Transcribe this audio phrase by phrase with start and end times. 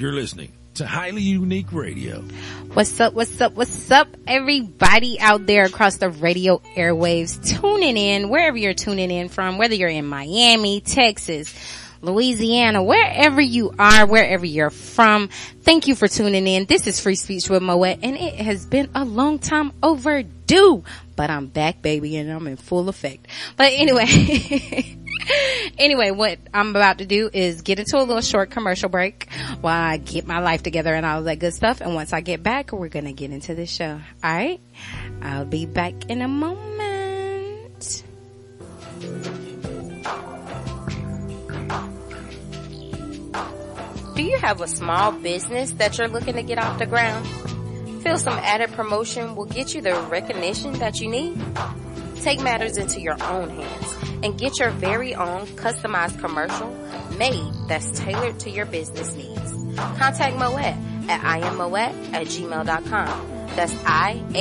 [0.00, 2.22] You're listening to Highly Unique Radio.
[2.72, 8.30] What's up, what's up, what's up, everybody out there across the radio airwaves tuning in,
[8.30, 11.54] wherever you're tuning in from, whether you're in Miami, Texas,
[12.00, 15.28] Louisiana, wherever you are, wherever you're from.
[15.60, 16.64] Thank you for tuning in.
[16.64, 20.82] This is Free Speech with Moet and it has been a long time overdue,
[21.14, 23.26] but I'm back baby and I'm in full effect.
[23.58, 24.06] But anyway,
[25.78, 29.30] anyway, what I'm about to do is get into a little short commercial break
[29.60, 31.80] while I get my life together and all that good stuff.
[31.80, 34.00] And once I get back, we're going to get into the show.
[34.22, 34.60] All right.
[35.22, 38.04] I'll be back in a moment.
[44.16, 47.26] Do you have a small business that you're looking to get off the ground?
[48.02, 51.38] Feel some added promotion will get you the recognition that you need?
[52.20, 56.68] Take matters into your own hands and get your very own customized commercial
[57.16, 59.52] made that's tailored to your business needs.
[59.98, 60.76] Contact Moet
[61.08, 63.26] at immoet at gmail.com.
[63.56, 64.38] That's I-A-M-M-O-E-T-T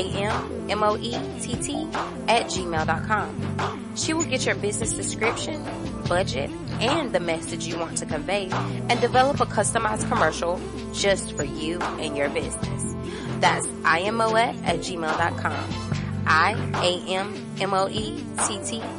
[2.28, 3.95] at gmail.com.
[3.95, 5.64] She will get your business description,
[6.08, 10.61] budget, and the message you want to convey and develop a customized commercial
[10.94, 12.95] just for you and your business.
[13.39, 15.98] That's IMOET at gmail.com.
[16.30, 17.62] I-A-M-M-O-E-T-T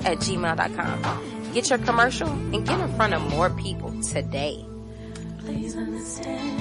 [0.05, 1.53] at gmail.com.
[1.55, 4.67] Get your commercial and get in front of more people today.
[5.39, 6.61] Please understand.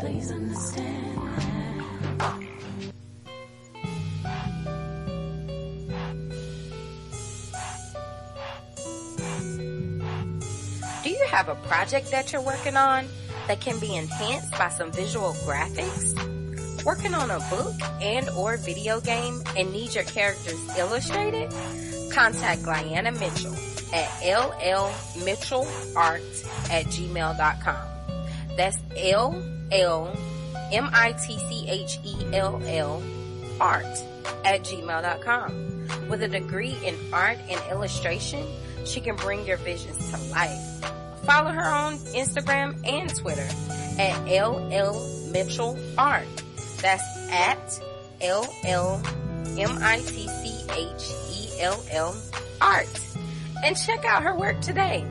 [0.00, 1.06] Please understand.
[11.02, 13.06] Do you have a project that you're working on
[13.48, 16.39] that can be enhanced by some visual graphics?
[16.84, 21.52] Working on a book and or video game and need your characters illustrated?
[22.10, 23.54] Contact Guyana Mitchell
[23.92, 25.10] at llmitchellart
[26.70, 27.88] at gmail.com.
[28.56, 29.42] That's L-L-M-I-T-C-H-E-L-L
[33.60, 33.84] art
[34.44, 36.08] at gmail.com.
[36.08, 38.46] With a degree in art and illustration,
[38.86, 40.84] she can bring your visions to life.
[41.24, 43.46] Follow her on Instagram and Twitter
[43.98, 46.26] at LL Mitchell Art.
[46.80, 47.80] That's at
[48.20, 49.02] L-L-M-I-T-C-H-E-L-L
[52.60, 53.00] Art.
[53.62, 55.04] And check out her work today.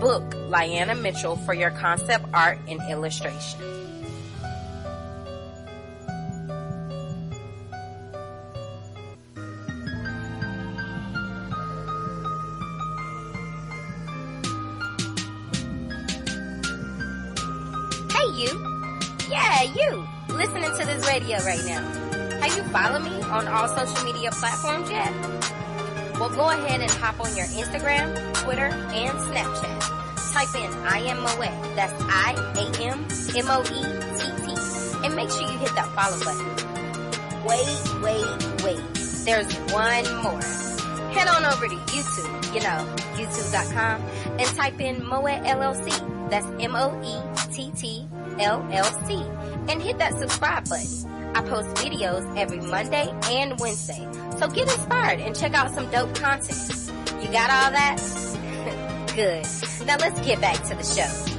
[0.00, 3.79] Book Lyanna Mitchell for your concept art and illustration.
[21.30, 22.40] Radio right now.
[22.40, 25.12] Have you followed me on all social media platforms yet?
[26.18, 30.32] Well, go ahead and hop on your Instagram, Twitter, and Snapchat.
[30.32, 31.76] Type in I am Moet.
[31.76, 33.82] That's I A M M O E
[34.18, 35.06] T T.
[35.06, 36.46] And make sure you hit that follow button.
[37.44, 38.94] Wait, wait, wait.
[39.24, 40.42] There's one more.
[41.12, 44.02] Head on over to YouTube, you know, youtube.com,
[44.38, 46.30] and type in Moet LLC.
[46.30, 48.06] That's M-O-E-T-T
[48.38, 49.70] LLC.
[49.70, 51.09] And hit that subscribe button.
[51.34, 54.06] I post videos every Monday and Wednesday.
[54.38, 56.92] So get inspired and check out some dope content.
[57.22, 57.98] You got all that?
[59.14, 59.46] Good.
[59.86, 61.29] Now let's get back to the show.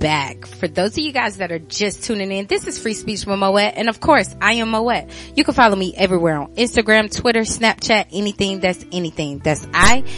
[0.00, 0.46] Back.
[0.46, 3.38] For those of you guys that are just tuning in, this is Free Speech with
[3.38, 3.74] Moet.
[3.76, 5.04] And of course, I am Moet.
[5.36, 9.38] You can follow me everywhere on Instagram, Twitter, Snapchat, anything that's anything.
[9.38, 10.08] That's I-A-M-M-O-E-T-T.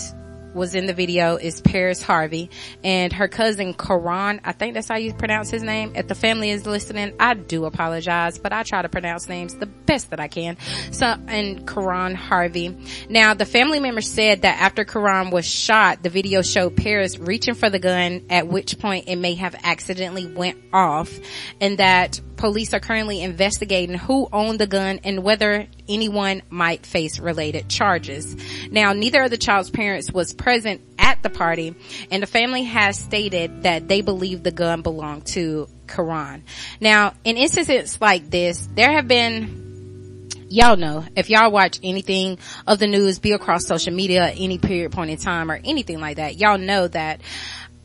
[0.54, 2.50] was in the video is Paris Harvey
[2.82, 4.40] and her cousin Karan.
[4.44, 5.92] I think that's how you pronounce his name.
[5.94, 9.66] If the family is listening, I do apologize, but I try to pronounce names the
[9.66, 10.56] best that I can.
[10.92, 12.76] So, and Karan Harvey.
[13.08, 17.54] Now, the family member said that after Karan was shot, the video showed Paris reaching
[17.54, 21.18] for the gun, at which point it may have accidentally went off
[21.60, 27.18] and that police are currently investigating who owned the gun and whether anyone might face
[27.18, 28.36] related charges.
[28.70, 31.74] Now, neither of the child's parents was present at the party
[32.10, 36.44] and the family has stated that they believe the gun belonged to Karan.
[36.80, 42.78] Now, in instances like this, there have been y'all know if y'all watch anything of
[42.78, 46.36] the news be across social media any period point in time or anything like that
[46.36, 47.20] y'all know that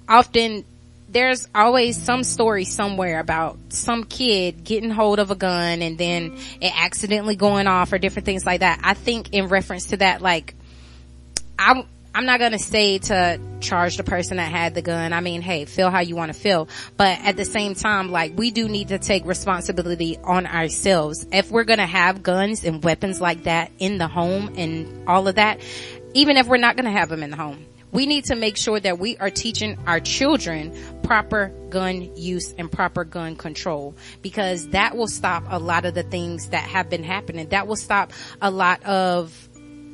[0.07, 0.63] often
[1.11, 6.37] there's always some story somewhere about some kid getting hold of a gun and then
[6.61, 8.79] it accidentally going off or different things like that.
[8.83, 10.53] I think in reference to that, like,
[11.57, 11.83] I'm,
[12.13, 15.13] I'm not gonna say to charge the person that had the gun.
[15.13, 16.69] I mean, hey, feel how you want to feel.
[16.95, 21.25] But at the same time, like, we do need to take responsibility on ourselves.
[21.31, 25.35] If we're gonna have guns and weapons like that in the home and all of
[25.35, 25.59] that,
[26.13, 28.79] even if we're not gonna have them in the home, we need to make sure
[28.79, 34.95] that we are teaching our children proper gun use and proper gun control because that
[34.95, 37.49] will stop a lot of the things that have been happening.
[37.49, 39.49] That will stop a lot of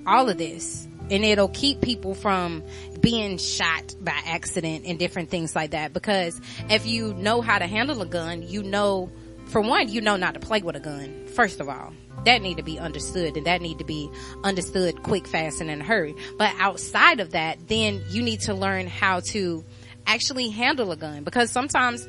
[0.06, 2.64] all of this and it'll keep people from
[3.00, 6.40] being shot by accident and different things like that because
[6.70, 9.12] if you know how to handle a gun, you know,
[9.46, 11.94] for one, you know not to play with a gun, first of all
[12.26, 14.10] that need to be understood and that need to be
[14.44, 16.16] understood quick, fast, and in a hurry.
[16.38, 19.64] But outside of that, then you need to learn how to
[20.08, 22.08] actually handle a gun because sometimes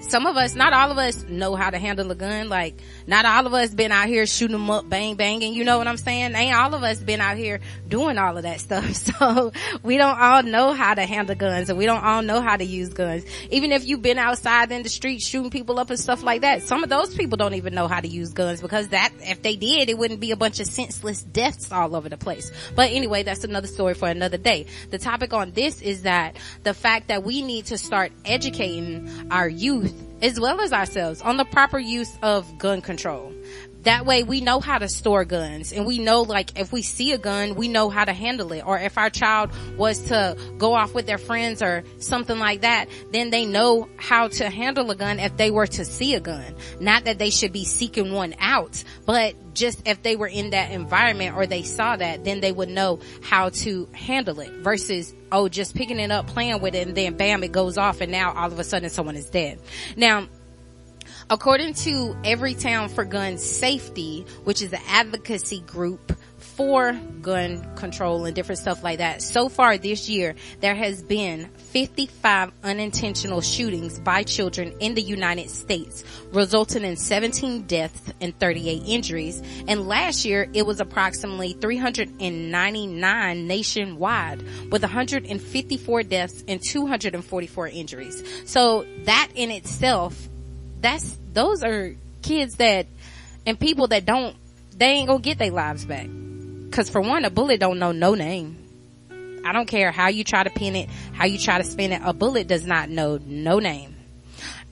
[0.00, 2.48] some of us, not all of us know how to handle a gun.
[2.48, 5.54] Like, not all of us been out here shooting them up, bang, banging.
[5.54, 6.34] You know what I'm saying?
[6.34, 8.80] Ain't all of us been out here doing all of that stuff.
[9.20, 9.52] So
[9.82, 12.64] we don't all know how to handle guns and we don't all know how to
[12.64, 13.24] use guns.
[13.50, 16.62] Even if you've been outside in the street shooting people up and stuff like that,
[16.62, 19.56] some of those people don't even know how to use guns because that, if they
[19.56, 22.50] did, it wouldn't be a bunch of senseless deaths all over the place.
[22.74, 24.66] But anyway, that's another story for another day.
[24.90, 29.48] The topic on this is that the fact that we need to start educating our
[29.48, 29.89] youth
[30.22, 33.32] as well as ourselves on the proper use of gun control.
[33.82, 37.12] That way we know how to store guns and we know like if we see
[37.12, 38.62] a gun, we know how to handle it.
[38.66, 42.88] Or if our child was to go off with their friends or something like that,
[43.12, 46.54] then they know how to handle a gun if they were to see a gun.
[46.78, 50.70] Not that they should be seeking one out, but just if they were in that
[50.72, 55.48] environment or they saw that, then they would know how to handle it versus, oh,
[55.48, 58.32] just picking it up, playing with it and then bam, it goes off and now
[58.32, 59.58] all of a sudden someone is dead.
[59.96, 60.28] Now,
[61.32, 68.34] According to Everytown for Gun Safety, which is an advocacy group for gun control and
[68.34, 69.22] different stuff like that.
[69.22, 75.50] So far this year, there has been 55 unintentional shootings by children in the United
[75.50, 79.40] States, resulting in 17 deaths and 38 injuries.
[79.68, 88.50] And last year, it was approximately 399 nationwide with 154 deaths and 244 injuries.
[88.50, 90.28] So that in itself
[90.80, 92.86] that's those are kids that
[93.46, 94.36] and people that don't
[94.76, 96.08] they ain't gonna get their lives back.
[96.70, 98.56] Cause for one, a bullet don't know no name.
[99.44, 102.02] I don't care how you try to pin it, how you try to spin it.
[102.04, 103.96] A bullet does not know no name.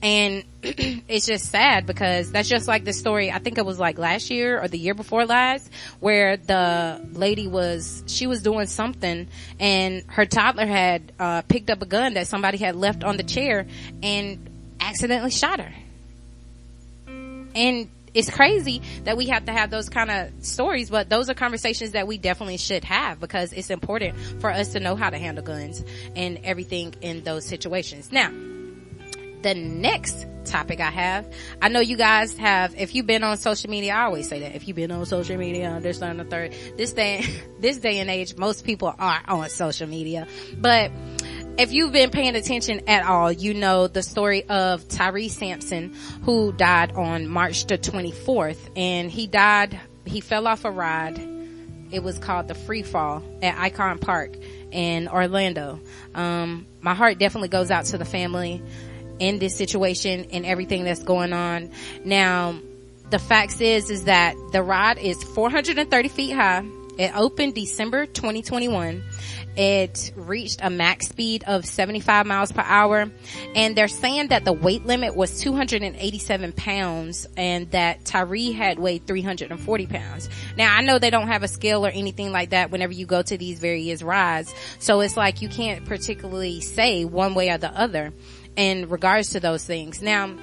[0.01, 3.31] And it's just sad because that's just like the story.
[3.31, 7.47] I think it was like last year or the year before last where the lady
[7.47, 9.27] was, she was doing something
[9.59, 13.23] and her toddler had, uh, picked up a gun that somebody had left on the
[13.23, 13.67] chair
[14.01, 14.49] and
[14.79, 15.73] accidentally shot her
[17.59, 21.33] and it's crazy that we have to have those kind of stories, but those are
[21.33, 25.17] conversations that we definitely should have because it's important for us to know how to
[25.17, 25.83] handle guns
[26.15, 28.11] and everything in those situations.
[28.11, 28.31] Now,
[29.41, 31.31] the next topic I have,
[31.61, 34.55] I know you guys have, if you've been on social media, I always say that,
[34.55, 37.23] if you've been on social media, this, the third, this day,
[37.59, 40.27] this day and age, most people are on social media,
[40.57, 40.91] but
[41.57, 45.93] if you've been paying attention at all, you know the story of Tyre Sampson
[46.23, 51.19] who died on March the 24th and he died, he fell off a ride.
[51.91, 54.37] It was called the Free Fall at Icon Park
[54.71, 55.81] in Orlando.
[56.15, 58.63] Um, my heart definitely goes out to the family
[59.19, 61.71] in this situation and everything that's going on.
[62.03, 62.59] Now,
[63.09, 66.63] the facts is, is that the ride is 430 feet high.
[66.97, 69.03] It opened December 2021.
[69.55, 73.09] It reached a max speed of 75 miles per hour.
[73.55, 79.07] And they're saying that the weight limit was 287 pounds and that Tyre had weighed
[79.07, 80.29] 340 pounds.
[80.57, 83.21] Now I know they don't have a scale or anything like that whenever you go
[83.21, 84.53] to these various rides.
[84.79, 88.13] So it's like you can't particularly say one way or the other
[88.59, 90.01] in regards to those things.
[90.01, 90.35] Now,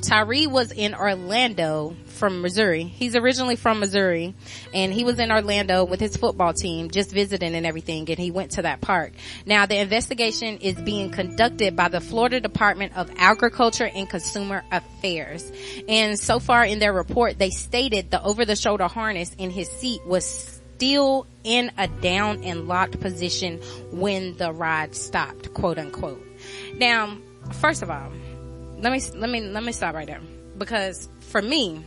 [0.00, 2.84] Tyre was in Orlando from Missouri.
[2.84, 4.34] He's originally from Missouri
[4.72, 8.30] and he was in Orlando with his football team just visiting and everything and he
[8.30, 9.12] went to that park.
[9.44, 15.50] Now the investigation is being conducted by the Florida Department of Agriculture and Consumer Affairs.
[15.88, 19.68] And so far in their report they stated the over the shoulder harness in his
[19.68, 20.24] seat was
[20.76, 23.58] still in a down and locked position
[23.90, 26.29] when the ride stopped, quote unquote.
[26.80, 27.18] Now,
[27.52, 28.10] first of all,
[28.78, 30.20] let me let me let me stop right there.
[30.56, 31.84] Because for me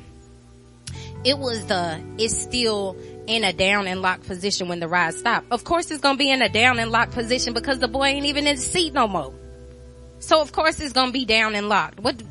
[1.26, 2.96] it was the it's still
[3.26, 5.48] in a down and locked position when the ride stopped.
[5.52, 8.28] Of course it's gonna be in a down and locked position because the boy ain't
[8.28, 9.34] even in the seat no more.
[10.20, 12.00] So of course it's gonna be down and locked.
[12.00, 12.22] What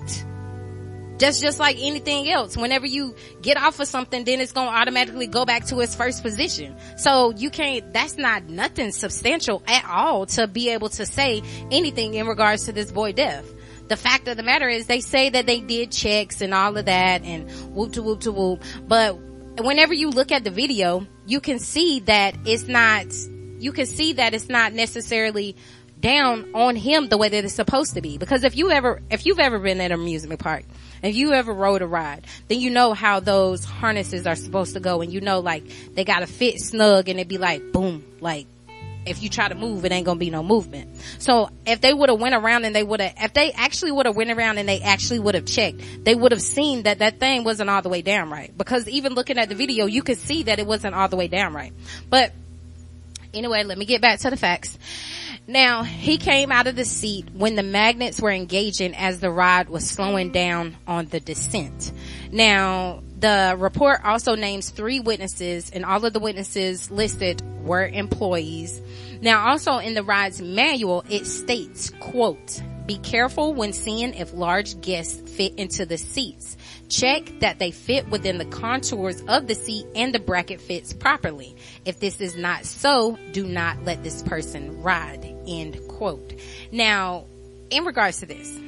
[1.18, 5.26] just just like anything else whenever you get off of something then it's gonna automatically
[5.26, 10.26] go back to its first position so you can't that's not nothing substantial at all
[10.26, 13.44] to be able to say anything in regards to this boy death
[13.92, 16.86] the fact of the matter is they say that they did checks and all of
[16.86, 18.62] that and whoop to whoop to whoop.
[18.88, 19.18] But
[19.58, 23.06] whenever you look at the video, you can see that it's not,
[23.58, 25.56] you can see that it's not necessarily
[26.00, 28.16] down on him the way that it's supposed to be.
[28.16, 30.64] Because if you ever, if you've ever been at an amusement park,
[31.02, 34.80] if you ever rode a ride, then you know how those harnesses are supposed to
[34.80, 38.46] go and you know like they gotta fit snug and it'd be like boom, like
[39.04, 40.96] if you try to move, it ain't gonna be no movement.
[41.18, 44.06] So if they would have went around and they would have, if they actually would
[44.06, 47.18] have went around and they actually would have checked, they would have seen that that
[47.18, 48.56] thing wasn't all the way down right.
[48.56, 51.28] Because even looking at the video, you could see that it wasn't all the way
[51.28, 51.72] down right.
[52.08, 52.32] But
[53.34, 54.78] anyway, let me get back to the facts.
[55.46, 59.68] Now, he came out of the seat when the magnets were engaging as the ride
[59.68, 61.92] was slowing down on the descent.
[62.30, 68.80] Now, the report also names three witnesses and all of the witnesses listed were employees.
[69.20, 74.80] Now also in the ride's manual, it states, quote, be careful when seeing if large
[74.80, 76.56] guests fit into the seats.
[76.92, 81.56] Check that they fit within the contours of the seat and the bracket fits properly.
[81.86, 85.24] If this is not so, do not let this person ride.
[85.48, 86.34] End quote.
[86.70, 87.24] Now,
[87.70, 88.60] in regards to this,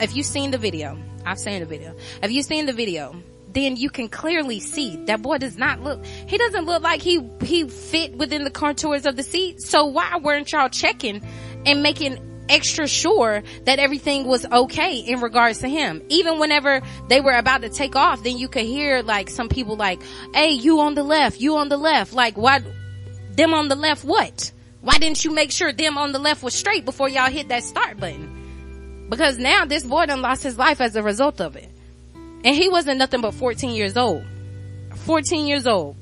[0.00, 1.94] if you've seen the video, I've seen the video.
[2.22, 3.14] If you've seen the video?
[3.50, 7.26] then you can clearly see that boy does not look, he doesn't look like he,
[7.42, 9.60] he fit within the contours of the seat.
[9.62, 11.22] So why weren't y'all checking
[11.64, 16.02] and making extra sure that everything was okay in regards to him.
[16.08, 19.76] Even whenever they were about to take off, then you could hear like some people
[19.76, 20.00] like,
[20.34, 22.12] Hey, you on the left, you on the left.
[22.12, 22.60] Like why,
[23.30, 24.52] them on the left what?
[24.80, 27.64] Why didn't you make sure them on the left was straight before y'all hit that
[27.64, 29.06] start button?
[29.08, 31.68] Because now this boy done lost his life as a result of it.
[32.44, 34.24] And he wasn't nothing but 14 years old.
[34.94, 35.96] 14 years old.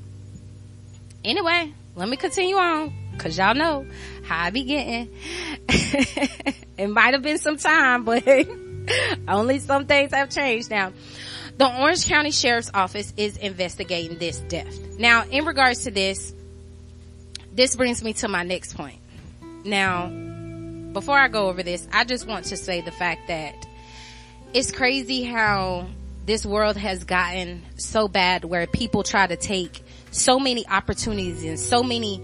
[1.23, 2.93] Anyway, let me continue on.
[3.17, 3.85] Cause y'all know
[4.23, 5.09] how I be getting.
[6.77, 8.23] it might have been some time, but
[9.27, 10.93] only some things have changed now.
[11.57, 14.99] The Orange County Sheriff's Office is investigating this death.
[14.99, 16.33] Now, in regards to this,
[17.51, 18.99] this brings me to my next point.
[19.65, 20.07] Now,
[20.93, 23.67] before I go over this, I just want to say the fact that
[24.53, 25.87] it's crazy how
[26.25, 29.81] this world has gotten so bad where people try to take
[30.11, 32.21] so many opportunities and so many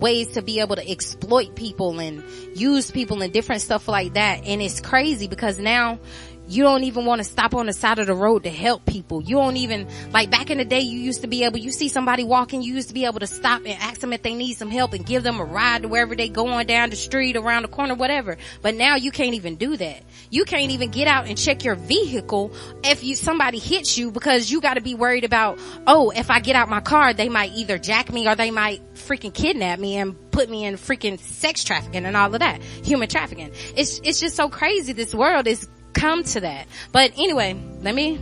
[0.00, 2.22] ways to be able to exploit people and
[2.54, 4.44] use people and different stuff like that.
[4.44, 5.98] And it's crazy because now
[6.46, 9.22] you don't even want to stop on the side of the road to help people.
[9.22, 11.88] You don't even, like back in the day, you used to be able, you see
[11.88, 14.54] somebody walking, you used to be able to stop and ask them if they need
[14.54, 17.62] some help and give them a ride to wherever they going down the street, around
[17.62, 18.36] the corner, whatever.
[18.62, 20.02] But now you can't even do that.
[20.30, 24.50] You can't even get out and check your vehicle if you, somebody hits you because
[24.50, 27.52] you got to be worried about, oh, if I get out my car, they might
[27.52, 31.64] either jack me or they might freaking kidnap me and put me in freaking sex
[31.64, 32.62] trafficking and all of that.
[32.62, 33.52] Human trafficking.
[33.76, 34.92] It's, it's just so crazy.
[34.92, 36.66] This world is come to that.
[36.92, 38.18] But anyway, let me,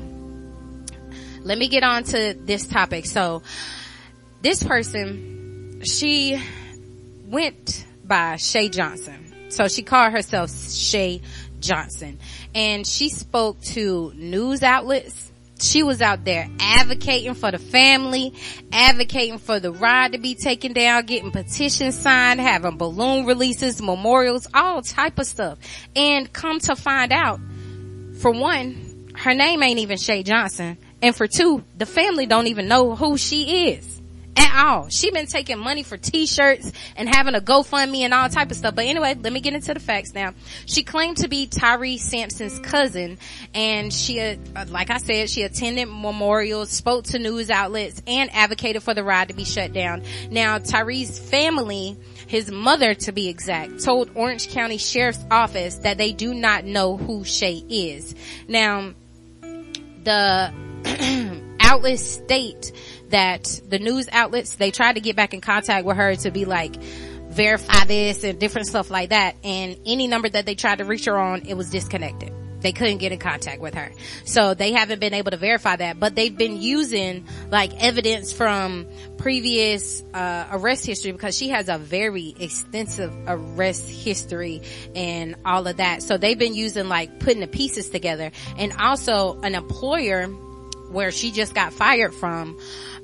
[1.42, 3.06] let me get on to this topic.
[3.06, 3.42] So
[4.42, 6.40] this person, she
[7.26, 9.50] went by Shay Johnson.
[9.50, 11.20] So she called herself Shay
[11.60, 12.18] Johnson
[12.54, 18.34] and she spoke to news outlets She was out there advocating for the family,
[18.72, 24.48] advocating for the ride to be taken down, getting petitions signed, having balloon releases, memorials,
[24.52, 25.58] all type of stuff.
[25.94, 27.38] And come to find out,
[28.22, 30.78] for one, her name ain't even Shay Johnson.
[31.02, 34.00] And for two, the family don't even know who she is
[34.36, 34.88] at all.
[34.88, 38.76] She been taking money for t-shirts and having a GoFundMe and all type of stuff.
[38.76, 40.34] But anyway, let me get into the facts now.
[40.66, 43.18] She claimed to be Tyre Sampson's cousin
[43.54, 44.36] and she, uh,
[44.68, 49.28] like I said, she attended memorials, spoke to news outlets and advocated for the ride
[49.28, 50.04] to be shut down.
[50.30, 51.98] Now Tyre's family
[52.32, 56.96] his mother to be exact, told Orange County Sheriff's Office that they do not know
[56.96, 58.14] who Shay is.
[58.48, 58.94] Now,
[60.02, 60.50] the
[61.60, 62.72] outlets state
[63.10, 66.46] that the news outlets, they tried to get back in contact with her to be
[66.46, 69.36] like, verify this and different stuff like that.
[69.44, 72.32] And any number that they tried to reach her on, it was disconnected.
[72.62, 73.92] They couldn't get in contact with her.
[74.24, 78.86] So they haven't been able to verify that, but they've been using like evidence from
[79.18, 84.62] previous, uh, arrest history because she has a very extensive arrest history
[84.94, 86.02] and all of that.
[86.02, 90.28] So they've been using like putting the pieces together and also an employer
[90.92, 92.58] where she just got fired from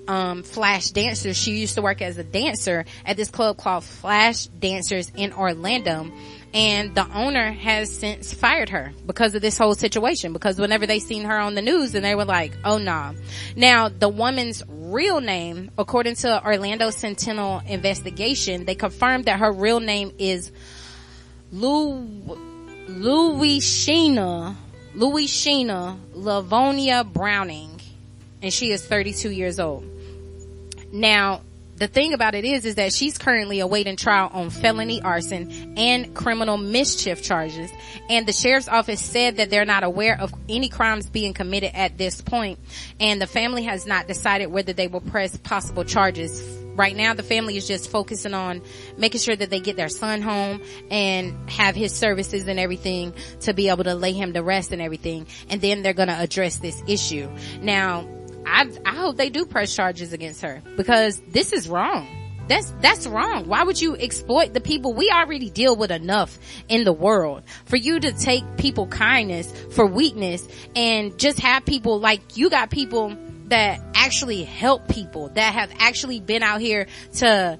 [0.08, 1.36] um, Flash Dancers.
[1.36, 6.10] She used to work as a dancer at this club called Flash Dancers in Orlando.
[6.54, 10.32] And the owner has since fired her because of this whole situation.
[10.32, 13.12] Because whenever they seen her on the news and they were like, oh nah.
[13.54, 19.80] Now the woman's real name, according to Orlando Sentinel investigation, they confirmed that her real
[19.80, 20.50] name is
[21.52, 22.00] Lou,
[22.88, 24.56] Louis Sheena,
[24.94, 27.80] Louis Sheena Lavonia Browning.
[28.40, 29.84] And she is 32 years old.
[30.92, 31.42] Now,
[31.78, 36.14] the thing about it is, is that she's currently awaiting trial on felony arson and
[36.14, 37.70] criminal mischief charges.
[38.10, 41.98] And the sheriff's office said that they're not aware of any crimes being committed at
[41.98, 42.58] this point,
[43.00, 46.42] And the family has not decided whether they will press possible charges.
[46.74, 48.62] Right now, the family is just focusing on
[48.96, 53.52] making sure that they get their son home and have his services and everything to
[53.52, 55.26] be able to lay him to rest and everything.
[55.50, 57.28] And then they're going to address this issue.
[57.60, 58.06] Now,
[58.46, 62.06] I, I hope they do press charges against her because this is wrong.
[62.48, 63.46] That's, that's wrong.
[63.46, 64.94] Why would you exploit the people?
[64.94, 69.84] We already deal with enough in the world for you to take people kindness for
[69.84, 73.14] weakness and just have people like you got people
[73.48, 77.58] that actually help people that have actually been out here to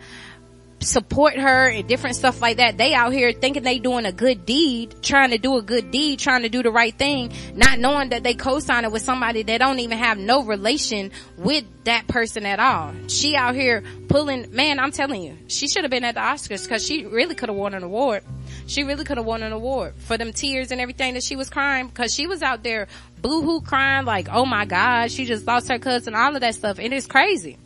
[0.81, 2.79] support her and different stuff like that.
[2.79, 6.19] They out here thinking they doing a good deed, trying to do a good deed,
[6.19, 9.81] trying to do the right thing, not knowing that they co-signing with somebody that don't
[9.81, 12.95] even have no relation with that person at all.
[13.09, 16.63] She out here pulling, man, I'm telling you, she should have been at the Oscars
[16.65, 18.23] because she really could have won an award.
[18.67, 21.49] She really could have won an award for them tears and everything that she was
[21.49, 22.87] crying because she was out there
[23.21, 26.55] boohoo crying like, oh my God, she just lost her cousin, and all of that
[26.55, 26.79] stuff.
[26.79, 27.57] And It is crazy.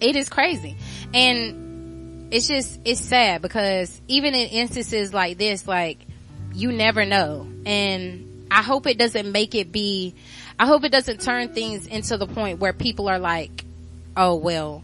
[0.00, 0.76] It is crazy.
[1.14, 1.61] And
[2.32, 5.98] it's just, it's sad because even in instances like this, like,
[6.54, 7.46] you never know.
[7.66, 10.14] And I hope it doesn't make it be,
[10.58, 13.64] I hope it doesn't turn things into the point where people are like,
[14.16, 14.82] oh well,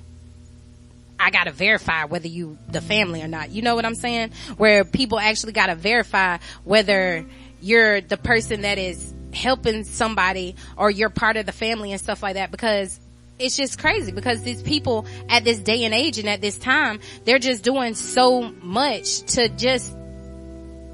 [1.19, 3.51] I gotta verify whether you the family or not.
[3.51, 4.33] You know what I'm saying?
[4.59, 7.25] Where people actually gotta verify whether
[7.63, 12.23] you're the person that is helping somebody or you're part of the family and stuff
[12.23, 13.01] like that because
[13.39, 17.01] it's just crazy because these people at this day and age and at this time,
[17.25, 19.95] they're just doing so much to just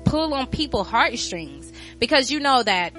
[0.05, 2.95] pull on people heartstrings because you know that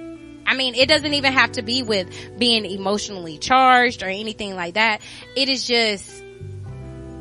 [0.48, 4.76] I mean, it doesn't even have to be with being emotionally charged or anything like
[4.76, 5.02] that.
[5.36, 6.24] It is just,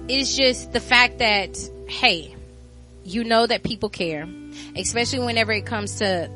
[0.08, 1.56] it is just the fact that,
[1.88, 2.34] hey,
[3.02, 4.28] you know that people care,
[4.76, 6.30] especially whenever it comes to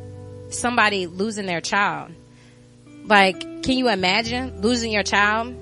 [0.48, 2.12] somebody losing their child.
[3.04, 5.54] Like, can you imagine losing your child?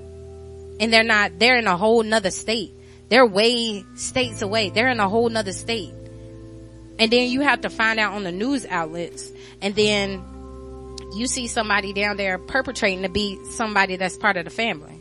[0.79, 2.73] And they're not, they're in a whole nother state.
[3.09, 4.69] They're way states away.
[4.69, 5.93] They're in a whole nother state.
[6.99, 10.23] And then you have to find out on the news outlets and then
[11.15, 14.93] you see somebody down there perpetrating to be somebody that's part of the family.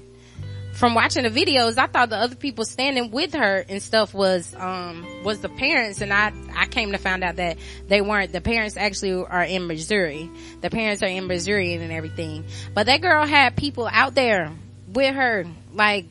[0.74, 4.54] From watching the videos, I thought the other people standing with her and stuff was,
[4.54, 7.56] um, was the parents and I, I came to find out that
[7.88, 8.30] they weren't.
[8.30, 10.30] The parents actually are in Missouri.
[10.60, 12.44] The parents are in Missouri and everything.
[12.74, 14.52] But that girl had people out there
[14.96, 15.44] with her.
[15.72, 16.06] Like,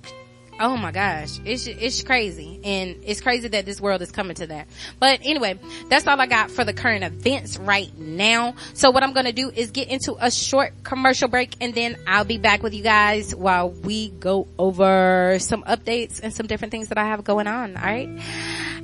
[0.60, 2.60] oh my gosh, it's, it's crazy.
[2.64, 4.68] And it's crazy that this world is coming to that.
[5.00, 8.56] But anyway, that's all I got for the current events right now.
[8.74, 12.26] So what I'm to do is get into a short commercial break and then I'll
[12.26, 16.90] be back with you guys while we go over some updates and some different things
[16.90, 17.76] that I have going on.
[17.76, 18.10] All right.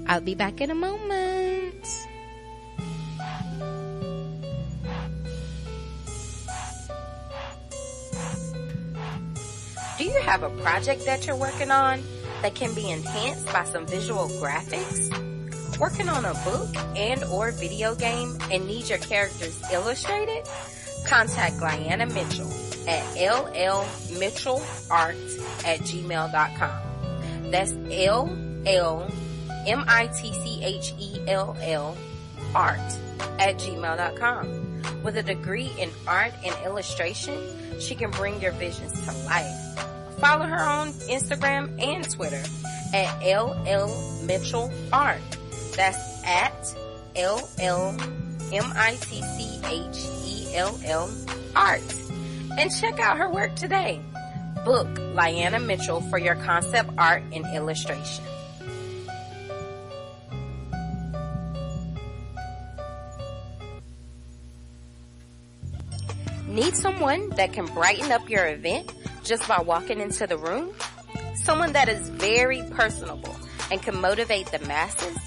[0.08, 1.41] I'll be back in a moment.
[10.12, 12.04] You have a project that you're working on
[12.42, 15.10] that can be enhanced by some visual graphics?
[15.80, 20.44] Working on a book and or video game and need your characters illustrated?
[21.08, 22.52] Contact Guyana Mitchell
[22.88, 23.66] at llmitchellart
[25.66, 27.52] at gmail.com.
[27.52, 29.12] That's L L
[29.66, 31.98] M I T C H E L L
[32.54, 32.80] art
[33.40, 35.04] at gmail.com.
[35.04, 37.40] With a degree in art and illustration,
[37.80, 39.72] she can bring your visions to life.
[40.22, 42.44] Follow her on Instagram and Twitter
[42.94, 43.90] at LL
[44.24, 45.20] Mitchell Art.
[45.76, 46.54] That's at
[47.16, 47.98] LL
[48.54, 49.02] M-I-T-C-H-E-L-L
[51.56, 51.96] Art.
[52.56, 54.00] And check out her work today.
[54.64, 58.24] Book Lyanna Mitchell for your concept art and illustration.
[66.48, 70.72] Need someone that can brighten up your event just by walking into the room?
[71.36, 73.36] Someone that is very personable
[73.72, 75.18] and can motivate the masses?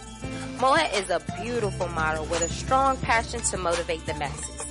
[0.61, 4.62] Moet is a beautiful model with a strong passion to motivate the masses.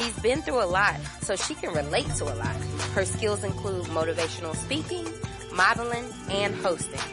[0.00, 2.56] She's been through a lot, so she can relate to a lot.
[2.94, 5.06] Her skills include motivational speaking,
[5.52, 6.98] modeling, and hosting.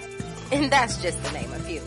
[0.49, 1.81] And that's just to name a few.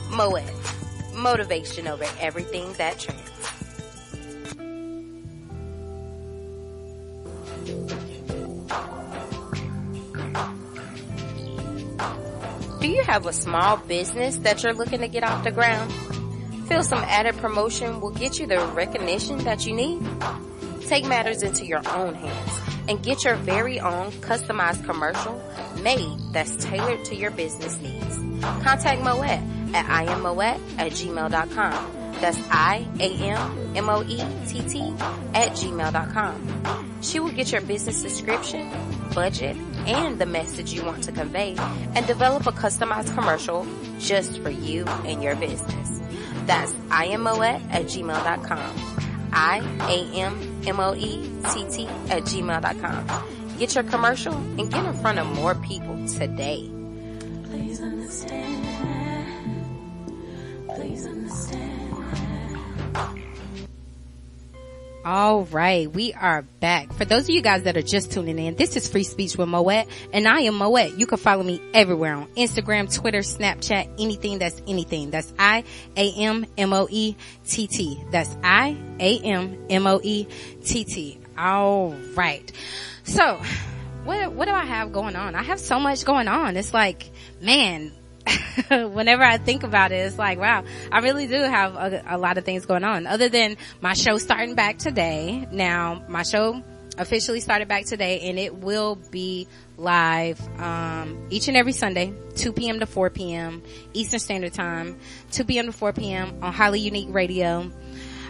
[0.09, 0.43] Moet.
[1.13, 3.32] Motivation over everything that trends.
[12.81, 15.91] Do you have a small business that you're looking to get off the ground?
[16.67, 20.01] Feel some added promotion will get you the recognition that you need?
[20.87, 25.41] Take matters into your own hands and get your very own customized commercial
[25.81, 28.17] made that's tailored to your business needs.
[28.63, 29.39] Contact Moet
[29.73, 32.02] at iammoet at gmail.com.
[32.23, 32.95] That's I-A-M-M-O-E-T-T
[35.33, 37.01] at gmail.com.
[37.01, 38.71] She will get your business description,
[39.13, 43.67] budget, and the message you want to convey and develop a customized commercial
[43.99, 45.99] just for you and your business.
[46.45, 48.97] That's IMOET at gmail.com.
[49.33, 50.27] I-A-M-M-O-E-T-T
[52.09, 53.57] at gmail.com.
[53.59, 56.71] Get your commercial and get in front of more people today.
[57.49, 58.62] Please understand.
[65.05, 66.93] All right, we are back.
[66.93, 69.49] For those of you guys that are just tuning in, this is Free Speech with
[69.49, 70.97] Moet, and I am Moet.
[70.97, 75.11] You can follow me everywhere on Instagram, Twitter, Snapchat, anything that's anything.
[75.11, 75.65] That's I
[75.97, 78.01] A M M O E T T.
[78.11, 80.25] That's I A M M O E
[80.63, 81.19] T T.
[81.37, 82.49] All right.
[83.03, 83.41] So,
[84.05, 85.35] what what do I have going on?
[85.35, 86.55] I have so much going on.
[86.55, 87.11] It's like,
[87.41, 87.91] man,
[88.69, 92.37] whenever I think about it, it's like, wow, I really do have a, a lot
[92.37, 95.47] of things going on other than my show starting back today.
[95.51, 96.63] Now, my show
[96.97, 102.53] officially started back today and it will be live, um, each and every Sunday, 2
[102.53, 102.79] p.m.
[102.79, 103.63] to 4 p.m.
[103.93, 104.99] Eastern Standard Time,
[105.31, 105.65] 2 p.m.
[105.65, 106.37] to 4 p.m.
[106.41, 107.71] on Highly Unique Radio.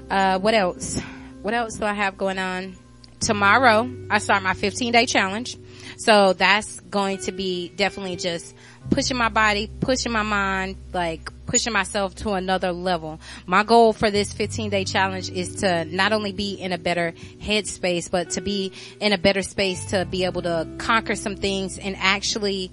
[0.10, 1.00] Uh, what else?
[1.42, 2.76] What else do I have going on?
[3.20, 5.58] Tomorrow, I start my 15 day challenge.
[5.98, 8.56] So that's going to be definitely just
[8.90, 13.20] pushing my body, pushing my mind, like pushing myself to another level.
[13.46, 17.14] My goal for this 15 day challenge is to not only be in a better
[17.42, 21.78] headspace, but to be in a better space to be able to conquer some things
[21.78, 22.72] and actually,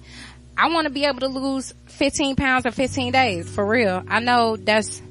[0.57, 4.03] I want to be able to lose 15 pounds in 15 days for real.
[4.07, 5.01] I know that's,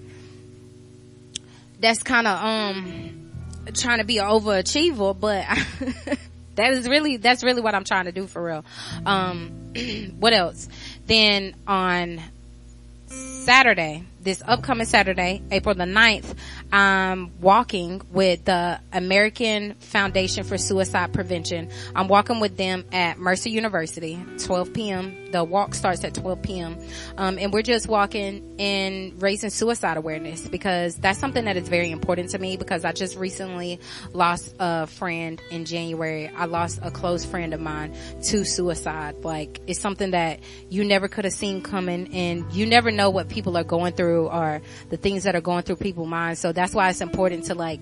[1.81, 3.31] that's kind of, um,
[3.75, 5.45] trying to be an overachiever, but
[6.57, 8.65] that is really, that's really what I'm trying to do for real.
[9.07, 9.73] Um,
[10.19, 10.69] what else?
[11.11, 12.21] Then on
[13.09, 16.37] Saturday, this upcoming Saturday, April the 9th,
[16.73, 21.71] I'm walking with the American Foundation for Suicide Prevention.
[21.95, 25.33] I'm walking with them at Mercer University, 12 p.m.
[25.33, 26.79] The walk starts at 12 p.m.
[27.17, 31.91] Um, and we're just walking and raising suicide awareness because that's something that is very
[31.91, 33.81] important to me because I just recently
[34.13, 36.29] lost a friend in January.
[36.29, 39.25] I lost a close friend of mine to suicide.
[39.25, 43.29] Like it's something that you never could have seen coming and you never know what
[43.29, 46.41] people are going through or the things that are going through people's minds.
[46.41, 47.81] So that's why it's important to like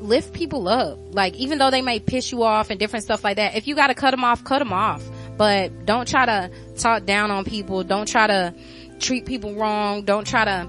[0.00, 0.98] lift people up.
[1.12, 3.74] Like even though they may piss you off and different stuff like that, if you
[3.74, 5.02] gotta cut them off, cut them off.
[5.36, 7.84] But don't try to talk down on people.
[7.84, 8.54] Don't try to
[8.98, 10.02] treat people wrong.
[10.02, 10.68] Don't try to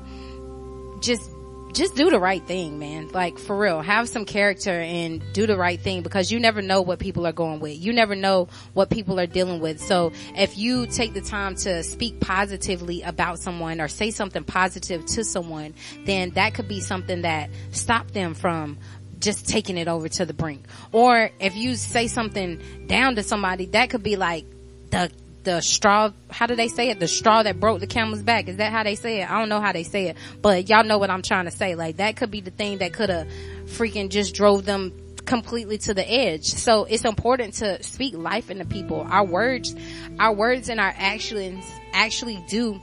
[1.01, 1.29] just
[1.73, 3.09] just do the right thing, man.
[3.09, 6.81] Like for real, have some character and do the right thing because you never know
[6.81, 7.77] what people are going with.
[7.79, 9.81] You never know what people are dealing with.
[9.81, 15.05] So if you take the time to speak positively about someone or say something positive
[15.07, 15.73] to someone,
[16.05, 18.77] then that could be something that stop them from
[19.19, 20.65] just taking it over to the brink.
[20.91, 24.45] Or if you say something down to somebody, that could be like
[24.91, 25.11] the
[25.43, 26.99] the straw, how do they say it?
[26.99, 28.47] The straw that broke the camel's back.
[28.47, 29.29] Is that how they say it?
[29.29, 31.75] I don't know how they say it, but y'all know what I'm trying to say.
[31.75, 33.27] Like that could be the thing that could have
[33.65, 34.93] freaking just drove them
[35.25, 36.45] completely to the edge.
[36.45, 39.05] So it's important to speak life into people.
[39.09, 39.75] Our words,
[40.19, 42.79] our words and our actions actually do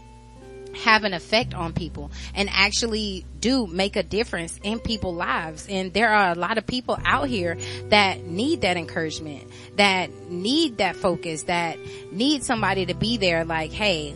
[0.74, 5.66] have an effect on people and actually do make a difference in people's lives.
[5.68, 7.56] And there are a lot of people out here
[7.88, 11.78] that need that encouragement, that need that focus, that
[12.12, 14.14] need somebody to be there like, hey,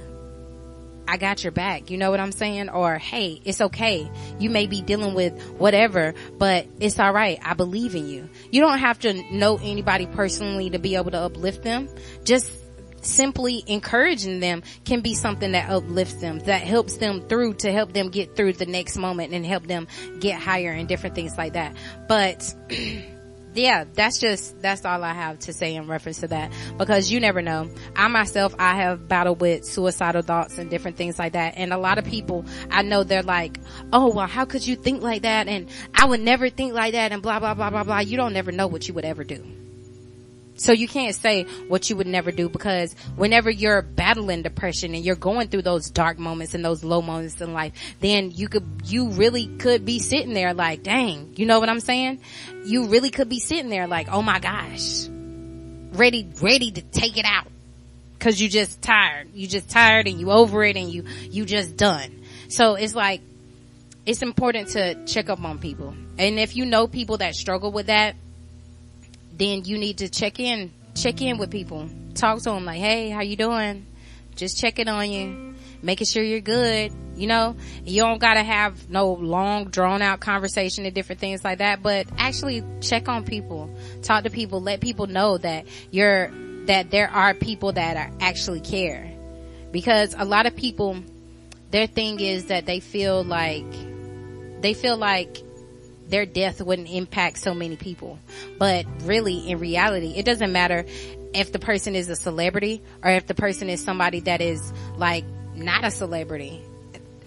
[1.06, 1.90] I got your back.
[1.90, 2.70] You know what I'm saying?
[2.70, 4.10] Or, hey, it's okay.
[4.38, 7.38] You may be dealing with whatever, but it's alright.
[7.42, 8.28] I believe in you.
[8.50, 11.88] You don't have to know anybody personally to be able to uplift them.
[12.24, 12.50] Just
[13.04, 17.92] simply encouraging them can be something that uplifts them, that helps them through to help
[17.92, 19.86] them get through the next moment and help them
[20.20, 21.76] get higher and different things like that.
[22.08, 22.54] But
[23.54, 27.20] yeah, that's just, that's all I have to say in reference to that because you
[27.20, 27.70] never know.
[27.94, 31.54] I myself, I have battled with suicidal thoughts and different things like that.
[31.56, 33.58] And a lot of people, I know they're like,
[33.92, 35.48] oh, well, how could you think like that?
[35.48, 38.00] And I would never think like that and blah, blah, blah, blah, blah.
[38.00, 39.44] You don't never know what you would ever do.
[40.56, 45.04] So you can't say what you would never do because whenever you're battling depression and
[45.04, 48.64] you're going through those dark moments and those low moments in life, then you could,
[48.84, 52.20] you really could be sitting there like, dang, you know what I'm saying?
[52.64, 55.08] You really could be sitting there like, oh my gosh,
[55.92, 57.48] ready, ready to take it out.
[58.20, 59.34] Cause you just tired.
[59.34, 62.22] You just tired and you over it and you, you just done.
[62.48, 63.20] So it's like,
[64.06, 65.94] it's important to check up on people.
[66.16, 68.16] And if you know people that struggle with that,
[69.36, 71.88] then you need to check in, check in with people.
[72.14, 73.86] Talk to them like, hey, how you doing?
[74.36, 76.92] Just checking on you, making sure you're good.
[77.16, 81.58] You know, you don't gotta have no long drawn out conversation and different things like
[81.58, 83.70] that, but actually check on people,
[84.02, 86.32] talk to people, let people know that you're,
[86.66, 89.12] that there are people that are actually care.
[89.70, 90.96] Because a lot of people,
[91.70, 93.70] their thing is that they feel like,
[94.60, 95.43] they feel like
[96.08, 98.18] their death wouldn't impact so many people.
[98.58, 100.84] But really, in reality, it doesn't matter
[101.34, 105.24] if the person is a celebrity or if the person is somebody that is like
[105.54, 106.62] not a celebrity.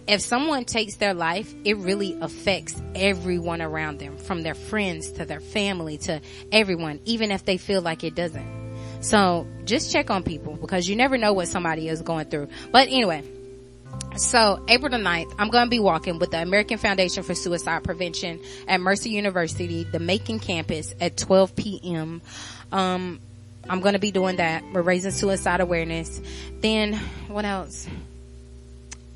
[0.07, 5.25] If someone takes their life, it really affects everyone around them, from their friends to
[5.25, 8.67] their family to everyone, even if they feel like it doesn't.
[9.01, 12.47] So just check on people because you never know what somebody is going through.
[12.71, 13.23] But anyway,
[14.17, 17.83] so April the 9th, I'm going to be walking with the American Foundation for Suicide
[17.83, 22.21] Prevention at Mercer University, the Macon campus at 12 p.m.
[22.71, 23.19] Um,
[23.69, 24.63] I'm going to be doing that.
[24.73, 26.21] We're raising suicide awareness.
[26.61, 26.93] Then
[27.27, 27.87] what else?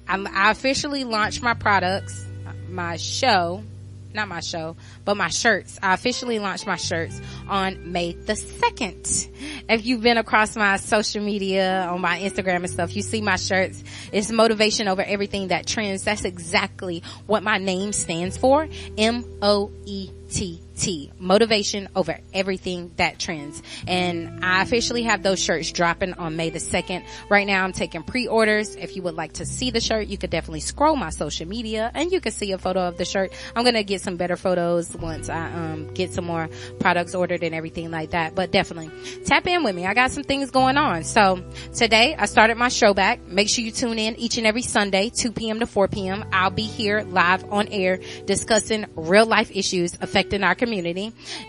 [0.07, 2.25] I'm, I officially launched my products,
[2.69, 3.63] my show,
[4.13, 5.79] not my show, but my shirts.
[5.81, 9.29] I officially launched my shirts on May the 2nd.
[9.69, 13.35] If you've been across my social media on my Instagram and stuff, you see my
[13.35, 13.83] shirts.
[14.11, 16.03] It's motivation over everything that trends.
[16.03, 18.67] That's exactly what my name stands for.
[18.97, 21.11] M-O-E-T T.
[21.19, 23.61] Motivation over everything that trends.
[23.87, 27.05] And I officially have those shirts dropping on May the 2nd.
[27.29, 28.75] Right now I'm taking pre-orders.
[28.75, 31.91] If you would like to see the shirt, you could definitely scroll my social media
[31.93, 33.31] and you can see a photo of the shirt.
[33.55, 37.43] I'm going to get some better photos once I, um, get some more products ordered
[37.43, 38.33] and everything like that.
[38.33, 38.89] But definitely
[39.25, 39.85] tap in with me.
[39.85, 41.03] I got some things going on.
[41.03, 43.21] So today I started my show back.
[43.27, 45.59] Make sure you tune in each and every Sunday, 2 p.m.
[45.59, 46.25] to 4 p.m.
[46.33, 50.70] I'll be here live on air discussing real life issues affecting our community.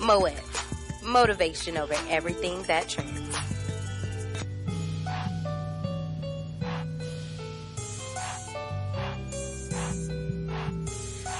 [0.00, 0.32] Moet.
[1.04, 3.36] Motivation over everything that trends.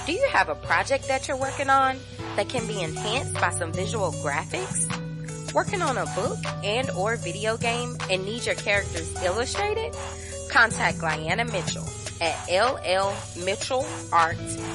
[0.05, 1.97] Do you have a project that you're working on
[2.35, 4.87] that can be enhanced by some visual graphics?
[5.53, 9.95] Working on a book and or video game and need your characters illustrated?
[10.49, 11.87] Contact Guyana Mitchell
[12.21, 14.11] at llmitchellart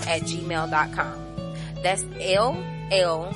[0.06, 1.54] at gmail.com.
[1.82, 3.34] That's L-L-M-I-T-C-H-E-L-L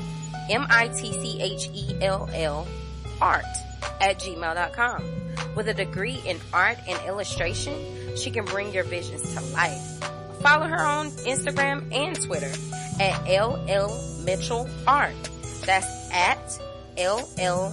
[3.20, 3.44] art
[4.00, 5.04] at gmail.com.
[5.54, 9.80] With a degree in art and illustration, she can bring your visions to life.
[10.40, 12.50] Follow her on Instagram and Twitter
[13.00, 13.92] at LL
[14.24, 15.14] Mitchell Art.
[15.64, 16.60] That's at
[16.98, 17.72] L L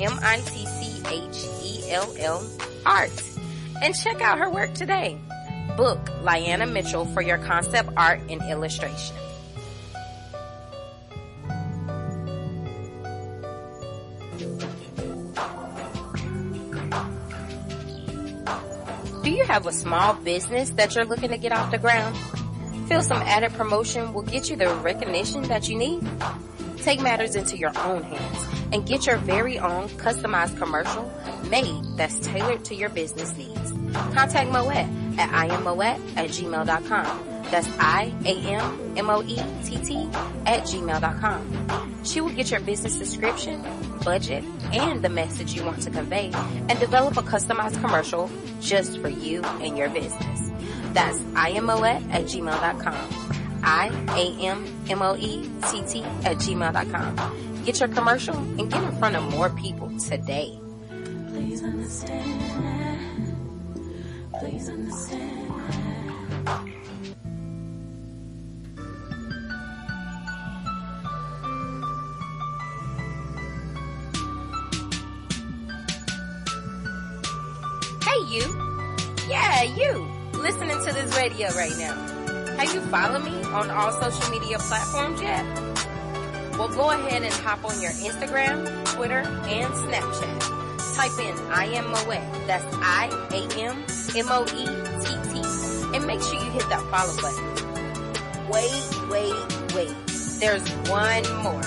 [0.00, 2.46] M I T C H E L L
[2.86, 3.12] Art.
[3.82, 5.18] And check out her work today.
[5.76, 9.16] Book Lyanna Mitchell for your concept art and illustration.
[19.22, 22.16] Do you have a small business that you're looking to get off the ground?
[22.88, 26.02] Feel some added promotion will get you the recognition that you need?
[26.82, 31.08] Take matters into your own hands and get your very own customized commercial
[31.48, 33.72] made that's tailored to your business needs.
[34.12, 37.28] Contact Moet at iammoett at gmail.com.
[37.52, 38.34] That's I-A-M-M-O-E-T-T
[40.46, 42.04] at gmail.com.
[42.04, 43.64] She will get your business description,
[44.04, 44.42] budget,
[44.72, 48.28] and the message you want to convey and develop a customized commercial
[48.60, 50.50] just for you and your business.
[50.94, 53.41] That's iammoett at gmail.com.
[53.62, 54.02] I-A-M-M-O-E-T-T
[56.02, 57.64] at gmail.com.
[57.64, 60.58] Get your commercial and get in front of more people today.
[61.28, 63.36] Please understand.
[64.40, 65.38] Please understand.
[78.02, 78.42] Hey you.
[79.28, 80.08] Yeah, you.
[80.32, 82.21] Listening to this radio right now.
[82.62, 85.44] Have you followed me on all social media platforms yet?
[86.56, 90.38] Well, go ahead and hop on your Instagram, Twitter, and Snapchat.
[90.94, 92.22] Type in I am Moet.
[92.46, 94.66] That's I A M M O E
[95.02, 95.42] T T.
[95.96, 97.44] And make sure you hit that follow button.
[98.48, 99.34] Wait, wait,
[99.74, 99.96] wait.
[100.38, 101.64] There's one more.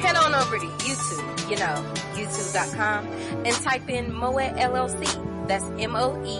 [0.00, 1.84] Head on over to YouTube, you know,
[2.14, 3.06] youtube.com,
[3.44, 5.06] and type in Moett LLC.
[5.48, 6.34] That's M-O-E-T-T-L-L-C.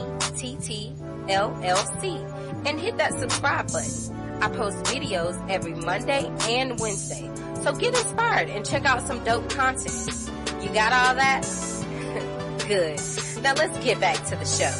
[2.67, 4.43] And hit that subscribe button.
[4.43, 7.31] I post videos every Monday and Wednesday.
[7.63, 10.31] So get inspired and check out some dope content.
[10.63, 11.43] You got all that?
[12.69, 13.01] Good.
[13.43, 14.73] Now let's get back to the show.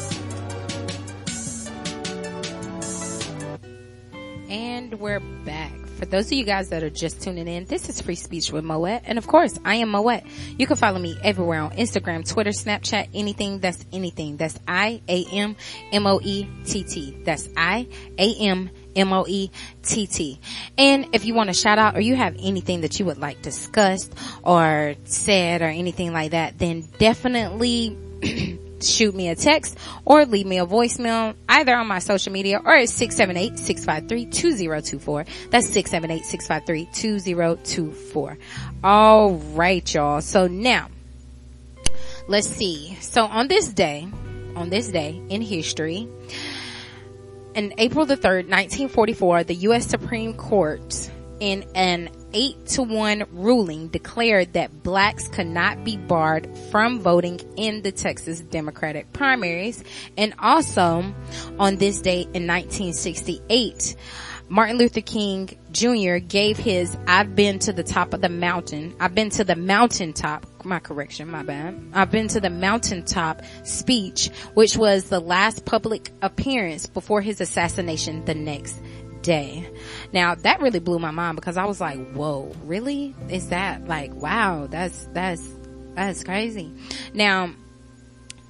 [4.49, 5.84] And we're back.
[5.97, 8.65] For those of you guys that are just tuning in, this is Free Speech with
[8.65, 9.03] Moet.
[9.05, 10.23] And of course, I am Moet.
[10.59, 14.37] You can follow me everywhere on Instagram, Twitter, Snapchat, anything that's anything.
[14.37, 15.57] That's I-A-M-M-O-E-T-T.
[17.25, 17.91] That's I-A-M-M-O-E-T-T.
[20.77, 23.41] And if you want to shout out or you have anything that you would like
[23.43, 27.97] discussed or said or anything like that, then definitely
[28.85, 32.75] shoot me a text or leave me a voicemail either on my social media or
[32.75, 35.27] at 678-653-2024.
[35.51, 38.37] That's 678-653-2024.
[38.83, 40.21] All right, y'all.
[40.21, 40.89] So now,
[42.29, 42.97] let's see.
[43.01, 44.07] So on this day,
[44.57, 46.09] on this day in history,
[47.55, 49.87] in April the 3rd, 1944, the U.S.
[49.87, 51.11] Supreme Court
[51.41, 57.41] in an 8 to 1 ruling declared that blacks could not be barred from voting
[57.57, 59.83] in the Texas Democratic primaries.
[60.19, 61.15] And also
[61.59, 63.95] on this date in 1968,
[64.49, 66.19] Martin Luther King Jr.
[66.19, 68.95] gave his I've been to the top of the mountain.
[69.01, 70.47] I've been to the mountaintop.
[70.65, 71.91] My correction, my bad.
[71.93, 78.25] I've been to the mountaintop speech, which was the last public appearance before his assassination
[78.25, 78.81] the next
[79.25, 79.69] day.
[80.13, 83.15] Now that really blew my mind because I was like, whoa, really?
[83.29, 85.43] Is that like, wow, that's, that's,
[85.95, 86.73] that's crazy.
[87.13, 87.55] Now,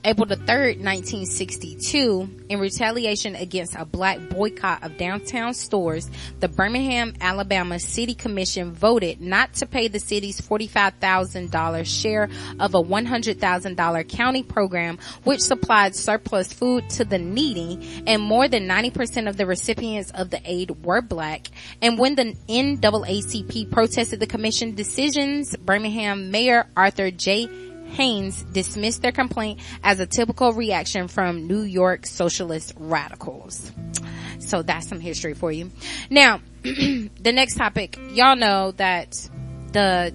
[0.06, 7.14] April the 3rd, 1962, in retaliation against a black boycott of downtown stores, the Birmingham,
[7.22, 12.28] Alabama City Commission voted not to pay the city's $45,000 share
[12.60, 18.68] of a $100,000 county program which supplied surplus food to the needy and more than
[18.68, 21.48] 90% of the recipients of the aid were black.
[21.80, 27.48] And when the NAACP protested the commission decisions, Birmingham Mayor Arthur J.
[27.90, 33.72] Hanes dismissed their complaint as a typical reaction from New York socialist radicals.
[34.38, 35.70] So that's some history for you.
[36.10, 39.28] Now, the next topic, y'all know that
[39.72, 40.14] the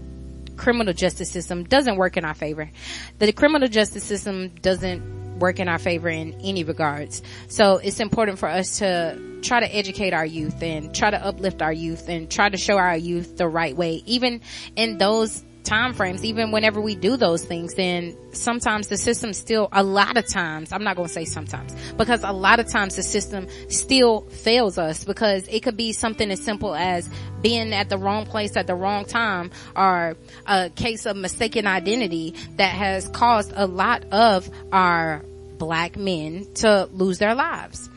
[0.58, 2.70] criminal justice system doesn't work in our favor.
[3.18, 7.24] The criminal justice system doesn't work in our favor in any regards.
[7.48, 11.62] So it's important for us to try to educate our youth and try to uplift
[11.62, 14.42] our youth and try to show our youth the right way, even
[14.76, 19.70] in those time frames, even whenever we do those things, then sometimes the system still,
[19.72, 22.96] a lot of times, I'm not going to say sometimes, because a lot of times
[22.96, 27.08] the system still fails us because it could be something as simple as
[27.42, 30.18] being at the wrong place at the wrong time or
[30.48, 35.24] a case of mistaken identity that has caused a lot of our
[35.60, 37.90] black men to lose their lives.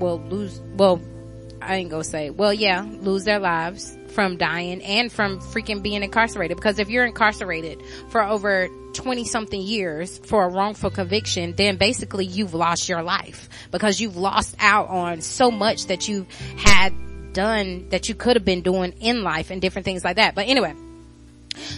[0.00, 1.00] Well, lose, well,
[1.66, 6.02] I ain't gonna say, well, yeah, lose their lives from dying and from freaking being
[6.02, 6.56] incarcerated.
[6.56, 12.24] Because if you're incarcerated for over 20 something years for a wrongful conviction, then basically
[12.24, 16.94] you've lost your life because you've lost out on so much that you've had
[17.34, 20.34] done that you could have been doing in life and different things like that.
[20.34, 20.74] But anyway,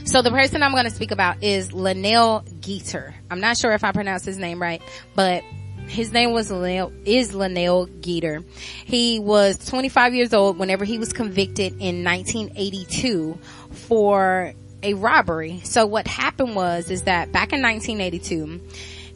[0.05, 3.13] so the person I'm going to speak about is Lenell Geter.
[3.31, 4.81] I'm not sure if I pronounced his name right,
[5.17, 5.43] but
[5.89, 8.45] his name was Lenell, is Lenell Geter.
[8.85, 13.39] He was 25 years old whenever he was convicted in 1982
[13.71, 15.61] for a robbery.
[15.65, 18.61] So what happened was, is that back in 1982,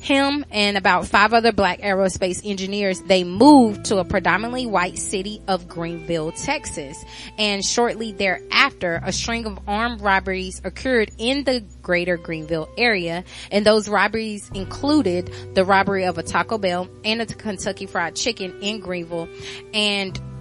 [0.03, 5.40] him and about five other black aerospace engineers, they moved to a predominantly white city
[5.46, 7.03] of Greenville, Texas.
[7.38, 13.22] And shortly thereafter, a string of armed robberies occurred in the greater Greenville area.
[13.53, 18.61] And those robberies included the robbery of a Taco Bell and a Kentucky Fried Chicken
[18.61, 19.28] in Greenville.
[19.72, 20.20] And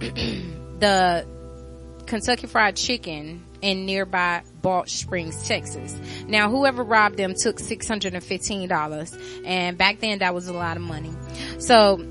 [0.80, 1.24] the
[2.06, 5.98] Kentucky Fried Chicken in nearby Balch Springs, Texas.
[6.26, 11.12] Now, whoever robbed them took $615 and back then that was a lot of money.
[11.58, 12.04] So,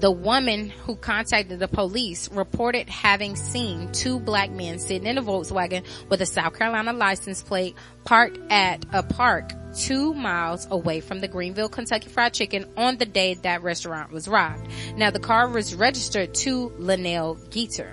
[0.00, 5.22] the woman who contacted the police reported having seen two black men sitting in a
[5.22, 11.20] Volkswagen with a South Carolina license plate parked at a park two miles away from
[11.20, 14.68] the Greenville Kentucky Fried Chicken on the day that restaurant was robbed.
[14.96, 17.92] Now the car was registered to Lenell Geter.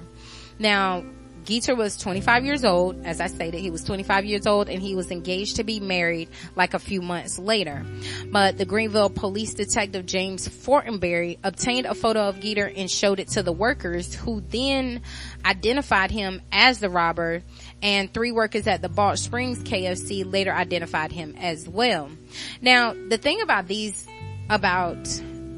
[0.59, 1.03] Now
[1.47, 3.05] Geter was 25 years old.
[3.05, 6.27] As I stated, he was 25 years old and he was engaged to be married
[6.57, 7.85] like a few months later.
[8.29, 13.29] But the Greenville police detective James Fortenberry obtained a photo of Geter and showed it
[13.29, 15.01] to the workers who then
[15.45, 17.41] identified him as the robber
[17.81, 22.09] and three workers at the Balch Springs KFC later identified him as well.
[22.61, 24.05] Now, the thing about these,
[24.49, 25.07] about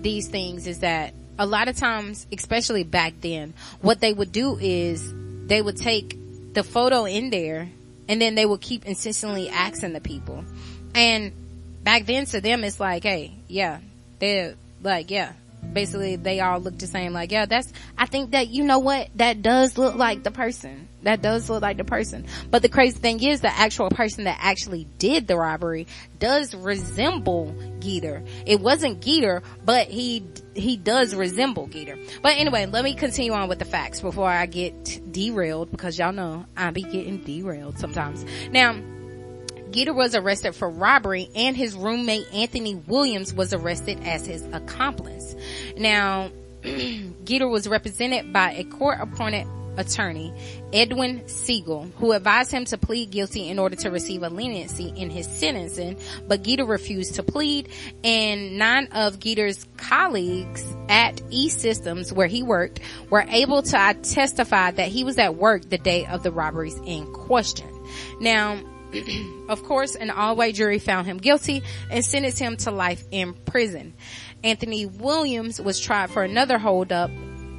[0.01, 4.55] these things is that a lot of times, especially back then, what they would do
[4.59, 5.15] is
[5.49, 6.17] they would take
[6.53, 7.69] the photo in there
[8.07, 10.45] and then they would keep insistently asking the people.
[10.95, 11.33] And
[11.83, 13.79] back then to them, it's like, hey, yeah,
[14.19, 15.33] they're like, yeah,
[15.73, 17.13] basically they all look the same.
[17.13, 19.09] Like, yeah, that's, I think that, you know what?
[19.15, 20.87] That does look like the person.
[21.03, 22.25] That does look like the person.
[22.51, 25.87] But the crazy thing is the actual person that actually did the robbery
[26.19, 28.27] does resemble Geter.
[28.45, 31.97] It wasn't Geter, but he, he does resemble Geter.
[32.21, 36.11] But anyway, let me continue on with the facts before I get derailed because y'all
[36.11, 38.25] know I be getting derailed sometimes.
[38.51, 38.75] Now,
[39.71, 45.35] Geter was arrested for robbery and his roommate Anthony Williams was arrested as his accomplice.
[45.77, 46.31] Now,
[46.63, 49.47] Geter was represented by a court appointed
[49.77, 50.33] attorney,
[50.73, 55.09] Edwin Siegel, who advised him to plead guilty in order to receive a leniency in
[55.09, 55.97] his sentencing,
[56.27, 57.69] but Geter refused to plead
[58.03, 64.89] and nine of Geter's colleagues at E-Systems where he worked were able to testify that
[64.89, 67.69] he was at work the day of the robberies in question.
[68.19, 68.59] Now,
[69.49, 73.93] of course, an all-white jury found him guilty and sentenced him to life in prison.
[74.43, 77.11] Anthony Williams was tried for another holdup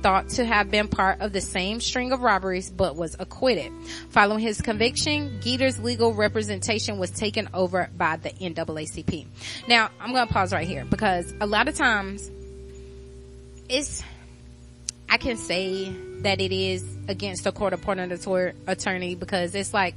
[0.02, 3.72] thought to have been part of the same string of robberies but was acquitted.
[4.10, 9.26] Following his conviction, Geter's legal representation was taken over by the NAACP.
[9.68, 12.30] Now, I'm going to pause right here because a lot of times
[13.68, 14.02] it's
[15.08, 18.12] I can say that it is against the court appointed
[18.66, 19.96] attorney because it's like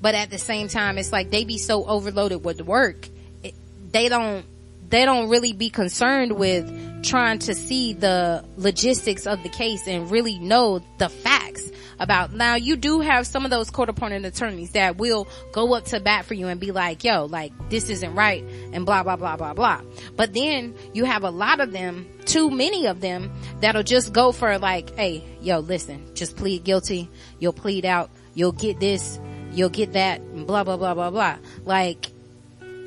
[0.00, 3.08] but at the same time it's like they be so overloaded with work.
[3.42, 3.54] It,
[3.92, 4.44] they don't
[4.88, 10.10] they don't really be concerned with trying to see the logistics of the case and
[10.10, 14.70] really know the facts about now you do have some of those court appointed attorneys
[14.72, 18.14] that will go up to bat for you and be like yo like this isn't
[18.14, 18.42] right
[18.72, 19.80] and blah blah blah blah blah.
[20.16, 23.30] But then you have a lot of them too many of them
[23.60, 27.08] that'll just go for like hey yo listen just plead guilty.
[27.38, 28.10] You'll plead out.
[28.34, 29.20] You'll get this
[29.52, 32.10] you'll get that blah blah blah blah blah like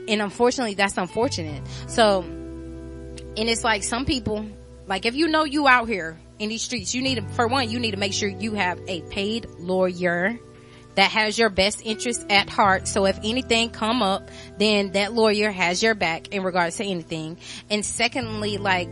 [0.08, 1.64] and unfortunately that's unfortunate.
[1.88, 4.46] So, and it's like some people,
[4.88, 7.70] like if you know you out here in these streets, you need to, for one,
[7.70, 10.38] you need to make sure you have a paid lawyer
[10.96, 12.88] that has your best interest at heart.
[12.88, 17.38] So if anything come up, then that lawyer has your back in regards to anything.
[17.70, 18.90] And secondly, like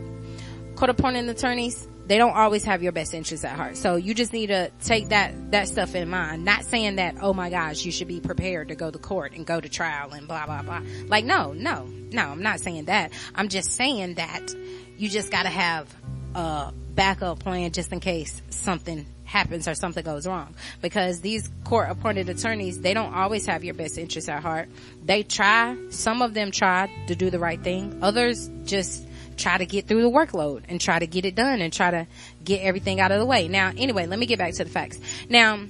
[0.74, 3.76] court appointed attorneys, they don't always have your best interests at heart.
[3.76, 6.44] So you just need to take that, that stuff in mind.
[6.44, 9.46] Not saying that, oh my gosh, you should be prepared to go to court and
[9.46, 10.82] go to trial and blah, blah, blah.
[11.06, 13.12] Like, no, no, no, I'm not saying that.
[13.34, 14.54] I'm just saying that
[14.96, 15.94] you just gotta have
[16.34, 20.54] a backup plan just in case something happens or something goes wrong.
[20.80, 24.68] Because these court appointed attorneys, they don't always have your best interests at heart.
[25.04, 28.00] They try, some of them try to do the right thing.
[28.02, 29.06] Others just
[29.36, 32.06] try to get through the workload and try to get it done and try to
[32.44, 33.48] get everything out of the way.
[33.48, 34.98] Now, anyway, let me get back to the facts.
[35.28, 35.60] Now,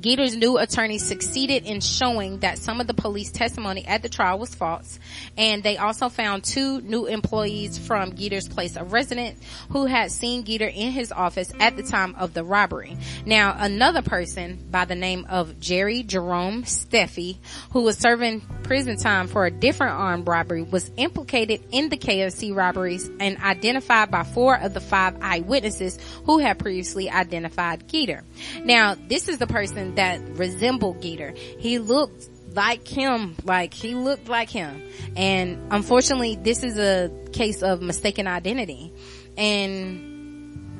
[0.00, 4.38] Geter's new attorney succeeded in showing that some of the police testimony at the trial
[4.38, 4.98] was false,
[5.36, 9.38] and they also found two new employees from Geter's place of residence
[9.70, 12.96] who had seen Geter in his office at the time of the robbery.
[13.26, 17.36] Now, another person by the name of Jerry Jerome Steffi,
[17.72, 22.54] who was serving prison time for a different armed robbery, was implicated in the KFC
[22.54, 28.22] robberies and identified by four of the five eyewitnesses who had previously identified Geter.
[28.64, 31.36] Now, this is the person that resembled Geter.
[31.36, 34.82] He looked like him, like he looked like him.
[35.16, 38.92] And unfortunately, this is a case of mistaken identity.
[39.36, 40.09] And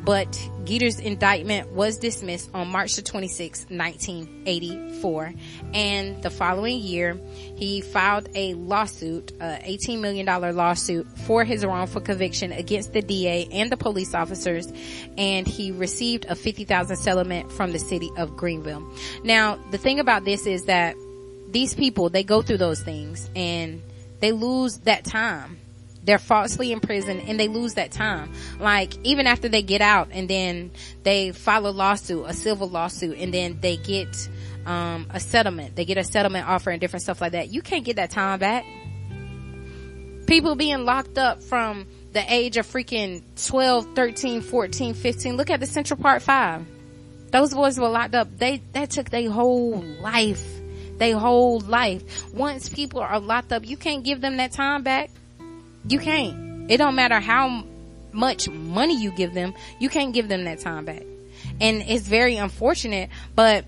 [0.04, 5.34] but Geter's indictment was dismissed on March the 26th, 1984.
[5.74, 7.20] And the following year,
[7.56, 13.48] he filed a lawsuit, a $18 million lawsuit for his wrongful conviction against the DA
[13.52, 14.72] and the police officers.
[15.18, 18.88] And he received a 50,000 settlement from the city of Greenville.
[19.22, 20.96] Now, the thing about this is that
[21.50, 23.82] these people, they go through those things and
[24.20, 25.59] they lose that time
[26.04, 28.32] they're falsely in prison and they lose that time.
[28.58, 30.70] Like even after they get out and then
[31.02, 34.28] they file a lawsuit, a civil lawsuit, and then they get
[34.66, 35.76] um, a settlement.
[35.76, 37.50] They get a settlement offer and different stuff like that.
[37.50, 38.64] You can't get that time back.
[40.26, 45.36] People being locked up from the age of freaking 12, 13, 14, 15.
[45.36, 46.66] Look at the Central Park 5.
[47.30, 48.28] Those boys were locked up.
[48.38, 50.44] They, that took their whole life.
[50.98, 52.32] Their whole life.
[52.34, 55.10] Once people are locked up, you can't give them that time back.
[55.86, 56.70] You can't.
[56.70, 57.64] It don't matter how
[58.12, 61.02] much money you give them, you can't give them that time back.
[61.60, 63.64] And it's very unfortunate, but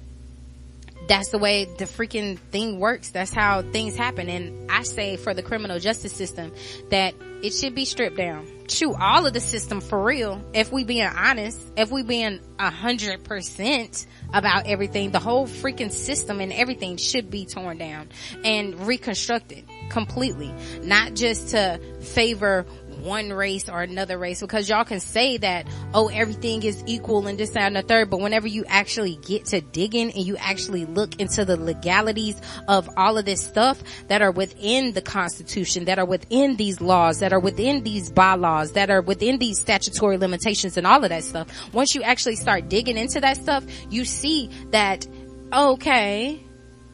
[1.09, 3.11] that's the way the freaking thing works.
[3.11, 4.29] That's how things happen.
[4.29, 6.53] And I say for the criminal justice system
[6.91, 8.47] that it should be stripped down.
[8.69, 10.41] Shoot, all of the system for real.
[10.55, 15.91] If we being honest, if we being a hundred percent about everything, the whole freaking
[15.91, 18.09] system and everything should be torn down
[18.45, 20.53] and reconstructed completely.
[20.83, 22.67] Not just to favor
[23.03, 27.39] one race or another race because y'all can say that, oh, everything is equal and
[27.39, 30.85] this, that, and the third, but whenever you actually get to digging and you actually
[30.85, 35.99] look into the legalities of all of this stuff that are within the constitution, that
[35.99, 40.77] are within these laws, that are within these bylaws, that are within these statutory limitations
[40.77, 44.49] and all of that stuff, once you actually start digging into that stuff, you see
[44.71, 45.07] that,
[45.53, 46.41] okay,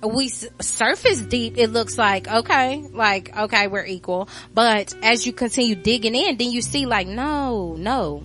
[0.03, 4.29] we surface deep, it looks like, okay, like, okay, we're equal.
[4.55, 8.25] But as you continue digging in, then you see like, no, no,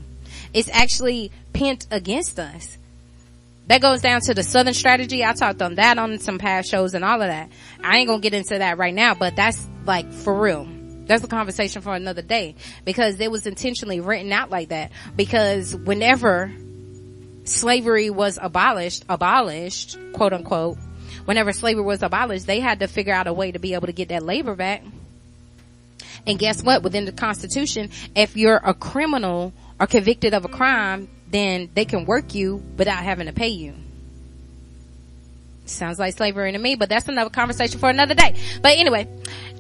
[0.54, 2.78] it's actually pent against us.
[3.68, 5.24] That goes down to the Southern strategy.
[5.24, 7.50] I talked on that on some past shows and all of that.
[7.82, 10.68] I ain't gonna get into that right now, but that's like for real.
[11.06, 12.56] That's a conversation for another day
[12.86, 16.54] because it was intentionally written out like that because whenever
[17.46, 20.78] slavery was abolished, abolished, quote unquote,
[21.26, 23.94] whenever slavery was abolished, they had to figure out a way to be able to
[23.94, 24.84] get that labor back.
[26.26, 26.84] And guess what?
[26.84, 32.06] Within the constitution, if you're a criminal or convicted of a crime, then they can
[32.06, 33.74] work you without having to pay you.
[35.66, 38.36] Sounds like slavery to me, but that's another conversation for another day.
[38.62, 39.08] But anyway,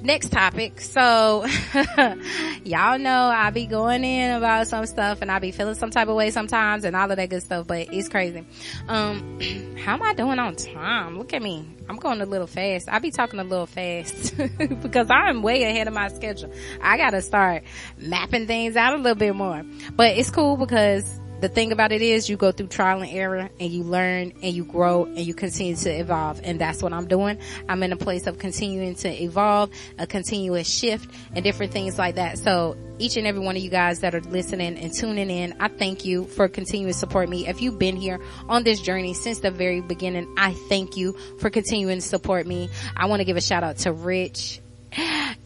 [0.04, 0.82] next topic.
[0.82, 1.45] So,
[2.64, 6.08] y'all know I be going in about some stuff and I be feeling some type
[6.08, 8.45] of way sometimes and all of that good stuff, but it's crazy.
[8.88, 9.39] Um,
[9.78, 11.18] how am I doing on time?
[11.18, 11.68] Look at me.
[11.89, 12.89] I'm going a little fast.
[12.89, 14.36] I be talking a little fast
[14.82, 16.54] because I'm way ahead of my schedule.
[16.82, 17.64] I gotta start
[17.97, 19.64] mapping things out a little bit more,
[19.95, 23.50] but it's cool because the thing about it is you go through trial and error
[23.60, 26.39] and you learn and you grow and you continue to evolve.
[26.41, 27.38] And that's what I'm doing.
[27.68, 29.70] I'm in a place of continuing to evolve,
[30.00, 32.38] a continuous shift and different things like that.
[32.38, 35.68] So each and every one of you guys that are listening and tuning in, I
[35.68, 37.46] thank you for continuing to support me.
[37.46, 41.50] If you've been here on this journey since the very beginning, I thank you for
[41.50, 42.70] continuing to support me.
[42.96, 44.62] I want to give a shout out to Rich,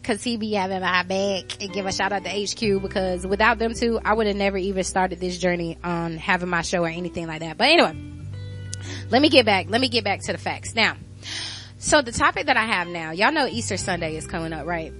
[0.02, 3.58] cause he be having my back and give a shout out to HQ because without
[3.58, 6.88] them two, I would have never even started this journey on having my show or
[6.88, 7.56] anything like that.
[7.58, 7.96] But anyway,
[9.10, 10.74] let me get back, let me get back to the facts.
[10.74, 10.96] Now,
[11.78, 14.92] so the topic that I have now, y'all know Easter Sunday is coming up, right?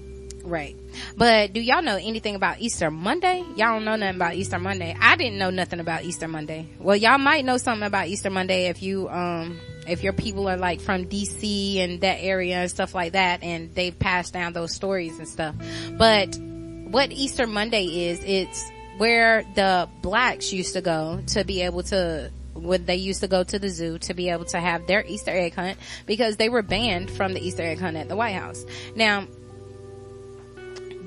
[0.49, 0.75] Right.
[1.15, 3.45] But do y'all know anything about Easter Monday?
[3.57, 4.97] Y'all don't know nothing about Easter Monday.
[4.99, 6.67] I didn't know nothing about Easter Monday.
[6.79, 10.57] Well, y'all might know something about Easter Monday if you, um, if your people are
[10.57, 14.75] like from DC and that area and stuff like that and they've passed down those
[14.75, 15.55] stories and stuff.
[15.99, 21.83] But what Easter Monday is, it's where the blacks used to go to be able
[21.85, 25.05] to when they used to go to the zoo to be able to have their
[25.05, 28.35] Easter egg hunt because they were banned from the Easter egg hunt at the White
[28.35, 28.65] House.
[28.97, 29.29] Now,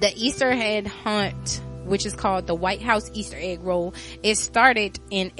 [0.02, 3.94] the Easter egg hunt, which is called the White House Easter egg roll,
[4.24, 5.32] it started in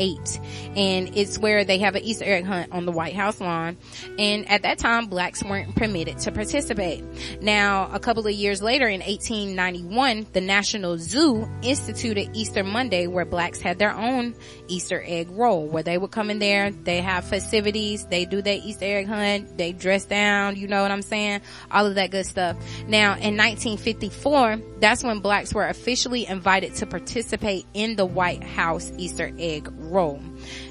[0.00, 3.76] 1878 and it's where they have an Easter egg hunt on the White House lawn.
[4.18, 7.04] And at that time, blacks weren't permitted to participate.
[7.40, 13.24] Now, a couple of years later in 1891, the National Zoo instituted Easter Monday where
[13.24, 14.34] blacks had their own
[14.68, 18.60] Easter egg roll where they would come in there, they have festivities, they do their
[18.62, 21.40] Easter egg hunt, they dress down, you know what I'm saying?
[21.70, 22.56] All of that good stuff.
[22.86, 28.92] Now, in 1954, that's when blacks were officially invited to participate in the White House
[28.96, 30.20] Easter egg roll.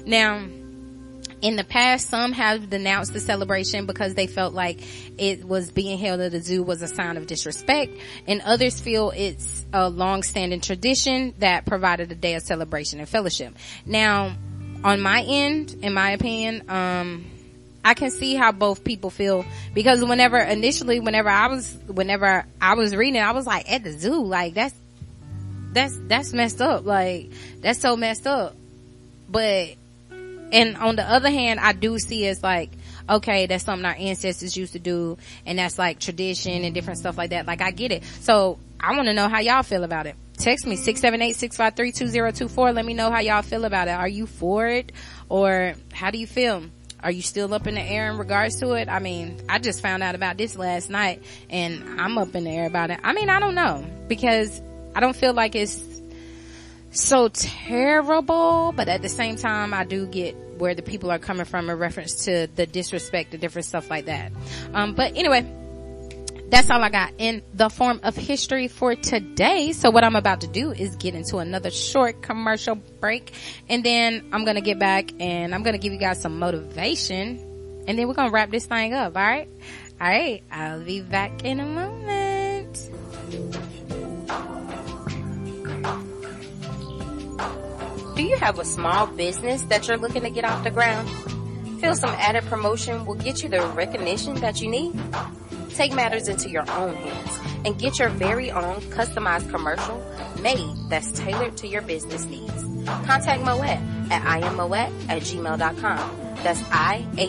[0.06, 0.46] Now,
[1.42, 4.80] in the past, some have denounced the celebration because they felt like
[5.18, 7.96] it was being held at the zoo was a sign of disrespect,
[8.26, 13.54] and others feel it's a long-standing tradition that provided a day of celebration and fellowship.
[13.86, 14.36] Now,
[14.84, 17.24] on my end, in my opinion, um,
[17.82, 22.74] I can see how both people feel because whenever initially, whenever I was, whenever I
[22.74, 24.74] was reading I was like, at the zoo, like that's,
[25.72, 26.84] that's, that's messed up.
[26.84, 28.56] Like, that's so messed up.
[29.30, 29.76] But,
[30.52, 32.70] and on the other hand, I do see it's like,
[33.08, 37.18] okay, that's something our ancestors used to do and that's like tradition and different stuff
[37.18, 37.46] like that.
[37.46, 38.04] Like I get it.
[38.20, 40.14] So I want to know how y'all feel about it.
[40.38, 42.74] Text me 678-653-2024.
[42.74, 43.92] Let me know how y'all feel about it.
[43.92, 44.92] Are you for it
[45.28, 46.64] or how do you feel?
[47.02, 48.88] Are you still up in the air in regards to it?
[48.88, 52.50] I mean, I just found out about this last night and I'm up in the
[52.50, 53.00] air about it.
[53.02, 54.62] I mean, I don't know because
[54.94, 55.82] I don't feel like it's
[56.90, 61.46] so terrible, but at the same time, I do get where the people are coming
[61.46, 64.32] from in reference to the disrespect the different stuff like that.
[64.74, 65.50] Um, but anyway,
[66.50, 69.72] that's all I got in the form of history for today.
[69.72, 73.32] So what I'm about to do is get into another short commercial break
[73.68, 76.38] and then I'm going to get back and I'm going to give you guys some
[76.38, 79.16] motivation and then we're going to wrap this thing up.
[79.16, 79.48] All right.
[80.00, 80.42] All right.
[80.50, 82.90] I'll be back in a moment.
[88.20, 91.08] Do you have a small business that you're looking to get off the ground?
[91.80, 94.92] Feel some added promotion will get you the recognition that you need?
[95.70, 100.04] Take matters into your own hands and get your very own customized commercial
[100.42, 102.62] made that's tailored to your business needs.
[103.06, 106.29] Contact Moet at immoet at gmail.com.
[106.42, 107.26] That's I-A-M-M-O-E-T-T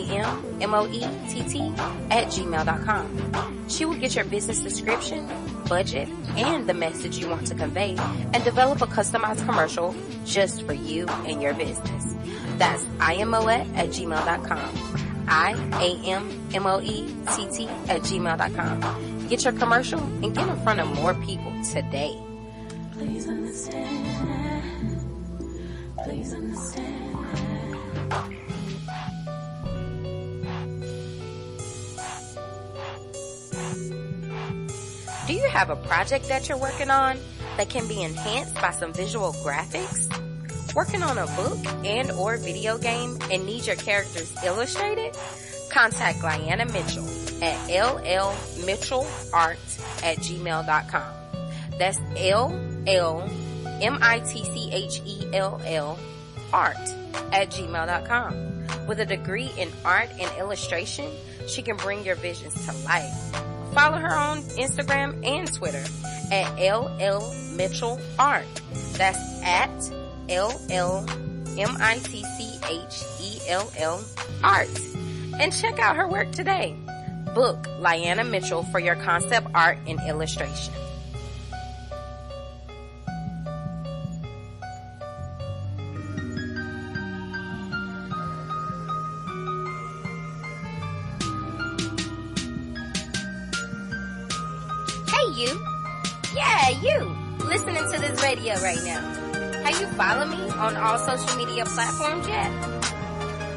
[2.10, 3.68] at gmail.com.
[3.68, 5.28] She will get your business description,
[5.68, 9.94] budget, and the message you want to convey and develop a customized commercial
[10.24, 12.14] just for you and your business.
[12.58, 14.92] That's I-M-O-Et at gmail.com.
[15.28, 16.48] I-A-M-M-O-E-T-T
[17.88, 19.28] at gmail.com.
[19.28, 22.18] Get your commercial and get in front of more people today.
[22.92, 25.00] Please understand.
[26.04, 27.11] Please understand.
[35.42, 37.18] You have a project that you're working on
[37.56, 40.08] that can be enhanced by some visual graphics?
[40.74, 45.16] Working on a book and or video game and need your characters illustrated?
[45.70, 47.06] Contact Guyana Mitchell
[47.42, 49.56] at llmitchellart
[50.04, 51.14] at gmail.com.
[51.78, 52.68] That's L-L-M-I-T-C-H-E-L-L
[56.52, 56.76] art
[57.32, 58.86] at gmail.com.
[58.86, 61.10] With a degree in art and illustration,
[61.48, 63.12] she can bring your visions to life.
[63.72, 65.84] Follow her on Instagram and Twitter
[66.30, 68.46] at LL Mitchell Art.
[68.92, 69.70] That's at
[70.28, 71.06] LL
[71.58, 72.04] M-I-T-C-H-E-L-L
[74.42, 74.80] Art.
[75.38, 76.76] And check out her work today.
[77.34, 80.74] Book Lyanna Mitchell for your concept art and illustration.
[98.42, 99.00] Radio right now.
[99.62, 102.50] Have you followed me on all social media platforms yet?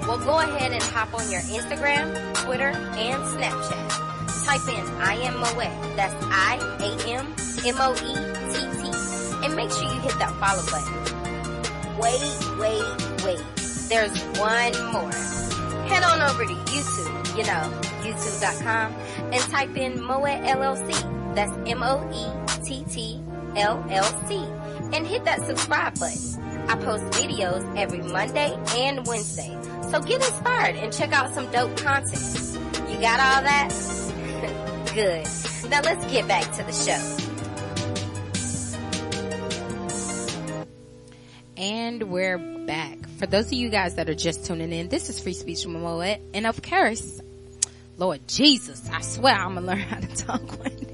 [0.02, 4.46] Well, go ahead and hop on your Instagram, Twitter, and Snapchat.
[4.46, 5.96] Type in I am Moet.
[5.96, 7.34] That's I A M
[7.66, 8.14] M O E
[8.54, 9.44] T T.
[9.44, 10.94] And make sure you hit that follow button.
[11.98, 12.22] Wait,
[12.60, 13.44] wait, wait.
[13.90, 15.12] There's one more.
[15.90, 18.94] Head on over to YouTube, you know, youtube.com,
[19.34, 21.34] and type in Moett LLC.
[21.34, 23.25] That's M-O-E-T-T
[23.56, 24.36] L-L-C.
[24.96, 26.44] And hit that subscribe button.
[26.70, 29.58] I post videos every Monday and Wednesday.
[29.92, 32.60] So get inspired and check out some dope content.
[32.90, 33.70] You got all that?
[34.94, 35.28] Good.
[35.70, 37.26] Now let's get back to the show.
[41.58, 43.08] And we're back.
[43.18, 45.74] For those of you guys that are just tuning in, this is Free Speech from
[45.74, 46.20] Moet.
[46.34, 47.22] And of course,
[47.98, 50.85] Lord Jesus, I swear I'm gonna learn how to talk one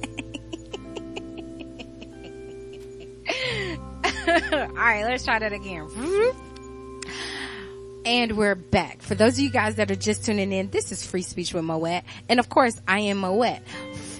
[4.25, 4.41] day.
[4.53, 5.87] Alright, let's try that again.
[5.87, 6.51] Mm-hmm.
[8.03, 9.03] And we're back.
[9.03, 11.63] For those of you guys that are just tuning in, this is Free Speech with
[11.63, 12.01] Moet.
[12.29, 13.59] And of course, I am Moet.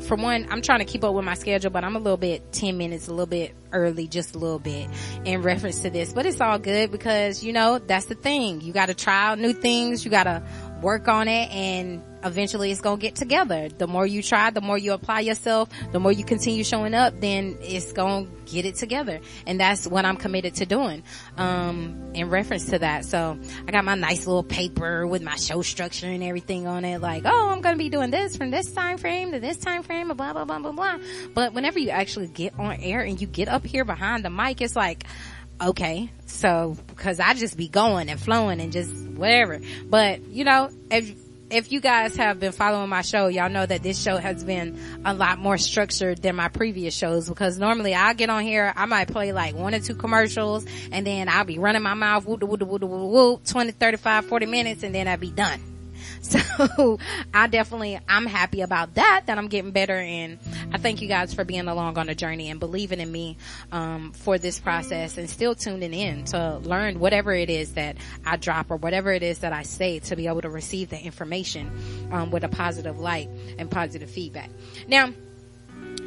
[0.00, 2.52] for one, I'm trying to keep up with my schedule, but I'm a little bit
[2.52, 4.88] 10 minutes, a little bit early, just a little bit
[5.24, 8.60] in reference to this, but it's all good because, you know, that's the thing.
[8.60, 10.04] You gotta try out new things.
[10.04, 10.42] You gotta
[10.80, 13.68] work on it and eventually it's gonna get together.
[13.68, 17.20] The more you try, the more you apply yourself, the more you continue showing up,
[17.20, 19.20] then it's gonna get it together.
[19.46, 21.02] And that's what I'm committed to doing,
[21.36, 23.04] um, in reference to that.
[23.04, 27.00] So I got my nice little paper with my show structure and everything on it,
[27.00, 30.08] like, oh, I'm gonna be doing this from this time frame to this time frame,
[30.08, 30.98] blah, blah, blah, blah, blah.
[31.34, 34.60] But whenever you actually get on air and you get up here behind the mic,
[34.60, 35.04] it's like,
[35.60, 39.60] okay, so, cause I just be going and flowing and just whatever.
[39.88, 41.14] But, you know, if,
[41.50, 44.80] if you guys have been following my show, y'all know that this show has been
[45.04, 48.86] a lot more structured than my previous shows because normally I'll get on here, I
[48.86, 52.42] might play like one or two commercials and then I'll be running my mouth, whoop,
[52.42, 55.69] whoop, whoop, whoop, whoop, 20, 35, 40 minutes and then I'll be done.
[56.30, 56.98] So
[57.32, 60.38] I definitely, I'm happy about that, that I'm getting better and
[60.70, 63.38] I thank you guys for being along on the journey and believing in me,
[63.72, 67.96] um, for this process and still tuning in to learn whatever it is that
[68.26, 71.00] I drop or whatever it is that I say to be able to receive the
[71.00, 71.70] information,
[72.12, 74.50] um, with a positive light and positive feedback.
[74.86, 75.12] Now,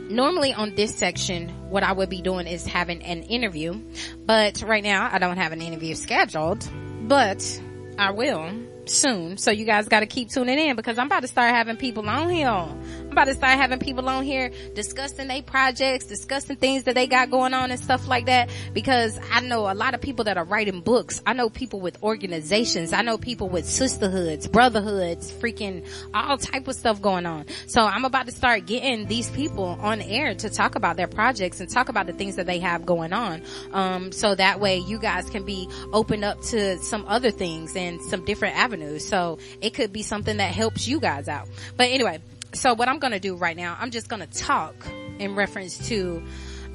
[0.10, 3.82] normally on this section, what I would be doing is having an interview,
[4.26, 6.70] but right now I don't have an interview scheduled,
[7.02, 7.62] but
[7.98, 8.52] I will
[8.90, 9.38] soon.
[9.38, 12.08] So you guys got to keep tuning in because I'm about to start having people
[12.10, 12.68] on here.
[13.14, 17.30] About to start having people on here discussing their projects, discussing things that they got
[17.30, 20.44] going on and stuff like that because I know a lot of people that are
[20.44, 21.22] writing books.
[21.24, 22.92] I know people with organizations.
[22.92, 27.46] I know people with sisterhoods, brotherhoods, freaking all type of stuff going on.
[27.68, 31.60] So I'm about to start getting these people on air to talk about their projects
[31.60, 33.44] and talk about the things that they have going on.
[33.74, 38.02] Um, so that way you guys can be opened up to some other things and
[38.02, 39.08] some different avenues.
[39.08, 41.48] So it could be something that helps you guys out.
[41.78, 42.20] But anyway,
[42.54, 44.76] so what I'm going to do right now, I'm just going to talk
[45.20, 46.24] in reference to,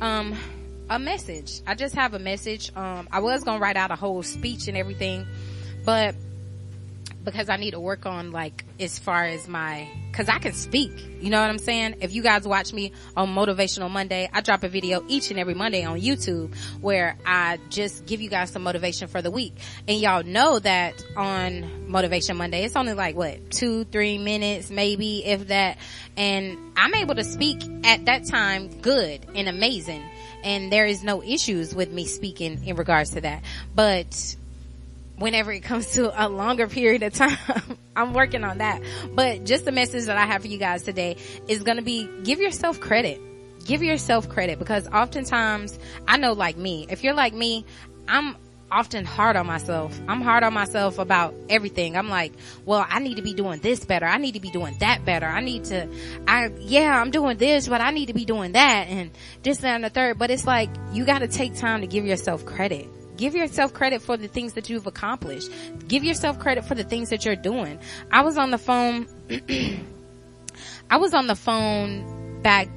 [0.00, 0.36] um,
[0.90, 1.60] a message.
[1.66, 2.72] I just have a message.
[2.74, 5.26] Um, I was going to write out a whole speech and everything,
[5.84, 6.14] but
[7.30, 10.92] because I need to work on like as far as my, cause I can speak.
[11.20, 11.96] You know what I'm saying?
[12.00, 15.54] If you guys watch me on Motivational Monday, I drop a video each and every
[15.54, 19.54] Monday on YouTube where I just give you guys some motivation for the week.
[19.86, 25.24] And y'all know that on Motivation Monday, it's only like what, two, three minutes, maybe
[25.24, 25.78] if that.
[26.16, 30.02] And I'm able to speak at that time good and amazing.
[30.44, 33.42] And there is no issues with me speaking in regards to that.
[33.74, 34.36] But
[35.18, 37.38] whenever it comes to a longer period of time.
[37.96, 38.82] I'm working on that.
[39.12, 41.16] But just the message that I have for you guys today
[41.48, 43.20] is going to be give yourself credit.
[43.64, 47.66] Give yourself credit because oftentimes I know like me, if you're like me,
[48.06, 48.36] I'm
[48.70, 49.98] often hard on myself.
[50.08, 51.96] I'm hard on myself about everything.
[51.96, 52.32] I'm like,
[52.64, 54.06] well, I need to be doing this better.
[54.06, 55.26] I need to be doing that better.
[55.26, 55.88] I need to,
[56.26, 59.10] I, yeah, I'm doing this, but I need to be doing that and
[59.42, 60.18] this, that, and the third.
[60.18, 62.88] But it's like, you got to take time to give yourself credit.
[63.18, 65.50] Give yourself credit for the things that you've accomplished.
[65.88, 67.78] Give yourself credit for the things that you're doing.
[68.10, 69.08] I was on the phone,
[70.90, 72.68] I was on the phone back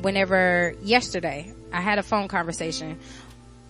[0.00, 1.52] whenever yesterday.
[1.72, 2.98] I had a phone conversation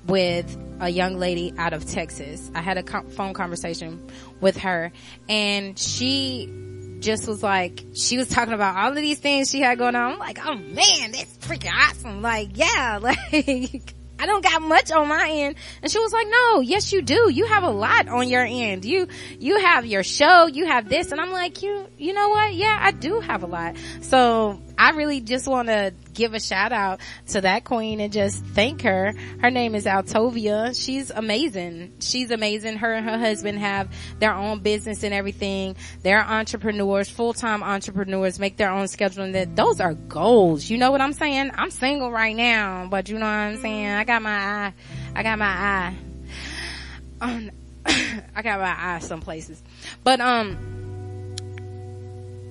[0.07, 2.51] with a young lady out of Texas.
[2.55, 4.07] I had a co- phone conversation
[4.41, 4.93] with her
[5.29, 6.53] and she
[7.01, 10.13] just was like, she was talking about all of these things she had going on.
[10.13, 12.21] I'm like, oh man, that's freaking awesome.
[12.21, 15.57] Like, yeah, like, I don't got much on my end.
[15.83, 17.31] And she was like, no, yes you do.
[17.31, 18.85] You have a lot on your end.
[18.85, 19.09] You,
[19.39, 21.13] you have your show, you have this.
[21.13, 22.55] And I'm like, you, you know what?
[22.55, 23.77] Yeah, I do have a lot.
[24.01, 28.45] So I really just want to give a shout out to that queen and just
[28.45, 29.13] thank her.
[29.41, 30.81] Her name is Altovia.
[30.81, 31.95] She's amazing.
[31.99, 32.77] She's amazing.
[32.77, 35.75] Her and her husband have their own business and everything.
[36.03, 40.71] They're entrepreneurs, full-time entrepreneurs, make their own schedule and that those are goals.
[40.71, 41.51] You know what I'm saying?
[41.55, 43.89] I'm single right now, but you know what I'm saying?
[43.89, 44.75] I got my eye,
[45.17, 45.97] I got my eye
[47.21, 47.51] on,
[47.87, 49.61] I got my eye some places,
[50.05, 50.57] but um,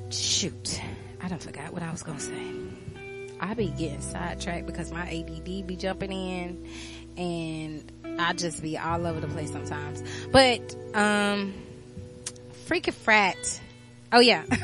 [0.10, 0.82] shoot.
[1.28, 2.54] I don't forgot what I was gonna say.
[3.42, 6.66] I be getting sidetracked because my ADD be jumping in
[7.18, 10.02] and I just be all over the place sometimes.
[10.32, 11.54] But, um,
[12.68, 13.60] freaking frat.
[14.14, 14.46] Oh yeah.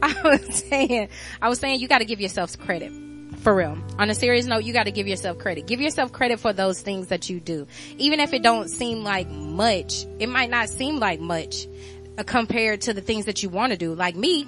[0.00, 1.08] I was saying,
[1.42, 2.92] I was saying you gotta give yourself credit.
[3.40, 3.76] For real.
[3.98, 5.66] On a serious note, you gotta give yourself credit.
[5.66, 7.66] Give yourself credit for those things that you do.
[7.98, 11.66] Even if it don't seem like much, it might not seem like much
[12.22, 13.94] compared to the things that you want to do.
[13.94, 14.46] Like me,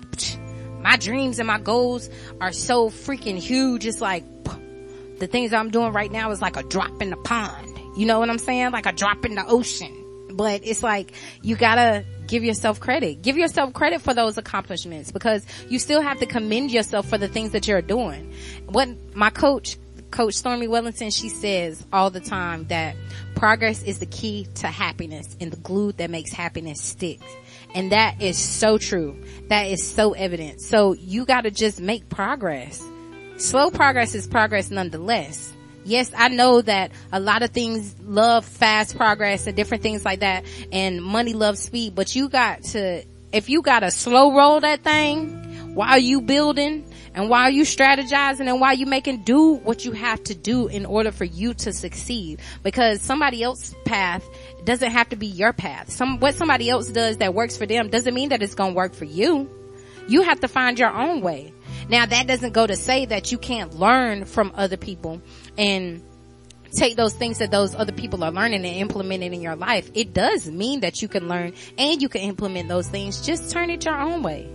[0.81, 2.09] my dreams and my goals
[2.41, 3.87] are so freaking huge.
[3.87, 4.25] It's like
[5.19, 7.79] the things I'm doing right now is like a drop in the pond.
[7.97, 8.73] You know what I'm saying?
[8.73, 10.05] Like a drop in the ocean.
[10.33, 11.13] But it's like
[11.43, 13.23] you gotta give yourself credit.
[13.23, 17.29] Give yourself credit for those accomplishments because you still have to commend yourself for the
[17.29, 18.33] things that you're doing.
[18.69, 19.79] What my coach,
[20.11, 22.97] Coach Stormy Wellington, she says all the time that
[23.35, 27.21] progress is the key to happiness and the glue that makes happiness stick.
[27.75, 29.17] And that is so true.
[29.49, 30.61] That is so evident.
[30.61, 32.83] So you gotta just make progress.
[33.37, 35.53] Slow progress is progress nonetheless.
[35.85, 40.21] Yes, I know that a lot of things love fast progress and different things like
[40.21, 44.83] that and money loves speed, but you got to, if you gotta slow roll that
[44.83, 49.93] thing while you building and while you strategizing and while you making do what you
[49.93, 54.23] have to do in order for you to succeed because somebody else's path
[54.65, 55.91] doesn't have to be your path.
[55.91, 58.77] Some, what somebody else does that works for them doesn't mean that it's going to
[58.77, 59.51] work for you.
[60.09, 61.55] You have to find your own way.
[61.89, 65.23] Now that doesn't go to say that you can't learn from other people
[65.57, 66.03] and
[66.73, 69.91] take those things that those other people are learning and implement it in your life.
[69.95, 73.25] It does mean that you can learn and you can implement those things.
[73.25, 74.51] Just turn it your own way.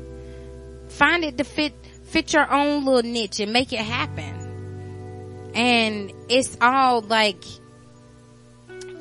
[0.90, 1.74] Find it to fit,
[2.12, 5.52] fit your own little niche and make it happen.
[5.56, 7.44] And it's all like,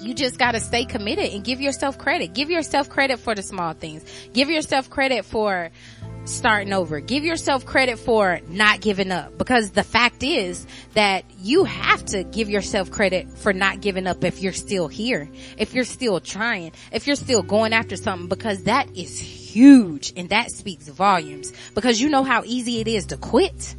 [0.00, 2.32] you just gotta stay committed and give yourself credit.
[2.32, 4.04] Give yourself credit for the small things.
[4.32, 5.70] Give yourself credit for
[6.24, 7.00] starting over.
[7.00, 12.22] Give yourself credit for not giving up because the fact is that you have to
[12.22, 16.72] give yourself credit for not giving up if you're still here, if you're still trying,
[16.92, 19.18] if you're still going after something because that is
[19.50, 23.74] huge and that speaks volumes because you know how easy it is to quit.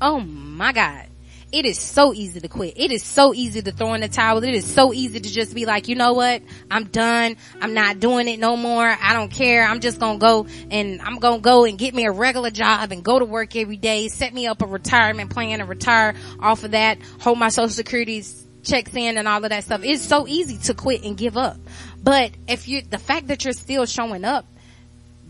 [0.00, 1.06] Oh my God.
[1.52, 2.74] It is so easy to quit.
[2.76, 4.42] It is so easy to throw in the towel.
[4.42, 6.42] It is so easy to just be like, you know what?
[6.70, 7.36] I'm done.
[7.60, 8.84] I'm not doing it no more.
[8.84, 9.64] I don't care.
[9.64, 13.02] I'm just gonna go and I'm gonna go and get me a regular job and
[13.02, 16.72] go to work every day, set me up a retirement plan and retire off of
[16.72, 18.24] that, hold my social security
[18.64, 19.82] checks in and all of that stuff.
[19.84, 21.56] It's so easy to quit and give up.
[22.02, 24.46] But if you, the fact that you're still showing up,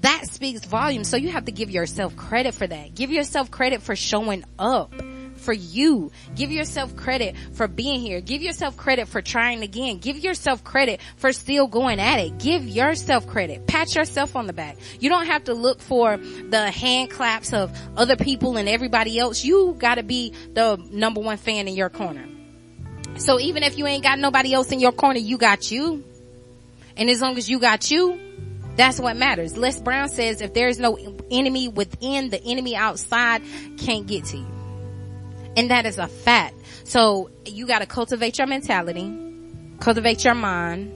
[0.00, 1.08] that speaks volumes.
[1.08, 2.94] So you have to give yourself credit for that.
[2.94, 4.94] Give yourself credit for showing up
[5.36, 6.10] for you.
[6.34, 8.20] Give yourself credit for being here.
[8.20, 9.98] Give yourself credit for trying again.
[9.98, 12.38] Give yourself credit for still going at it.
[12.38, 13.66] Give yourself credit.
[13.66, 14.76] Pat yourself on the back.
[15.00, 19.44] You don't have to look for the hand claps of other people and everybody else.
[19.44, 22.26] You gotta be the number one fan in your corner.
[23.18, 26.04] So even if you ain't got nobody else in your corner, you got you.
[26.96, 28.25] And as long as you got you,
[28.76, 29.56] that's what matters.
[29.56, 30.98] Les Brown says if there is no
[31.30, 33.42] enemy within, the enemy outside
[33.78, 34.46] can't get to you.
[35.56, 36.54] And that is a fact.
[36.84, 39.10] So you gotta cultivate your mentality,
[39.80, 40.92] cultivate your mind,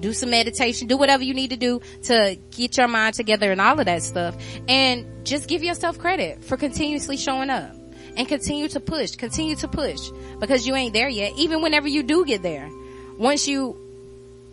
[0.00, 3.60] do some meditation, do whatever you need to do to get your mind together and
[3.60, 4.34] all of that stuff.
[4.66, 7.74] And just give yourself credit for continuously showing up
[8.16, 10.10] and continue to push, continue to push
[10.40, 11.32] because you ain't there yet.
[11.36, 12.70] Even whenever you do get there,
[13.18, 13.76] once you,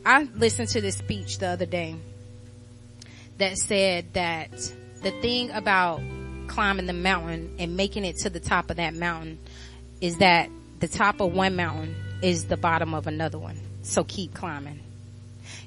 [0.05, 1.95] I listened to this speech the other day
[3.39, 4.51] that said that
[5.01, 6.01] the thing about
[6.47, 9.39] climbing the mountain and making it to the top of that mountain
[10.01, 13.59] is that the top of one mountain is the bottom of another one.
[13.81, 14.79] So keep climbing.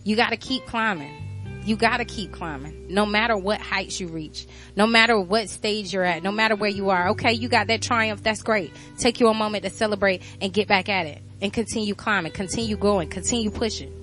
[0.04, 1.28] You gotta keep climbing.
[1.64, 2.86] You gotta keep climbing.
[2.88, 4.46] No matter what heights you reach.
[4.76, 6.22] No matter what stage you're at.
[6.22, 7.10] No matter where you are.
[7.10, 8.22] Okay, you got that triumph.
[8.22, 8.72] That's great.
[8.98, 11.22] Take you a moment to celebrate and get back at it.
[11.40, 12.32] And continue climbing.
[12.32, 13.08] Continue going.
[13.08, 14.01] Continue pushing.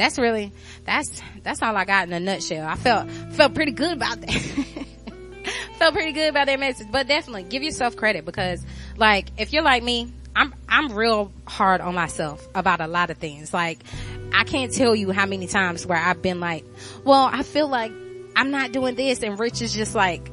[0.00, 0.50] That's really,
[0.86, 2.66] that's, that's all I got in a nutshell.
[2.66, 4.30] I felt, felt pretty good about that.
[5.76, 8.64] felt pretty good about that message, but definitely give yourself credit because
[8.96, 13.18] like, if you're like me, I'm, I'm real hard on myself about a lot of
[13.18, 13.52] things.
[13.52, 13.80] Like,
[14.32, 16.64] I can't tell you how many times where I've been like,
[17.04, 17.92] well, I feel like
[18.34, 20.30] I'm not doing this and Rich is just like,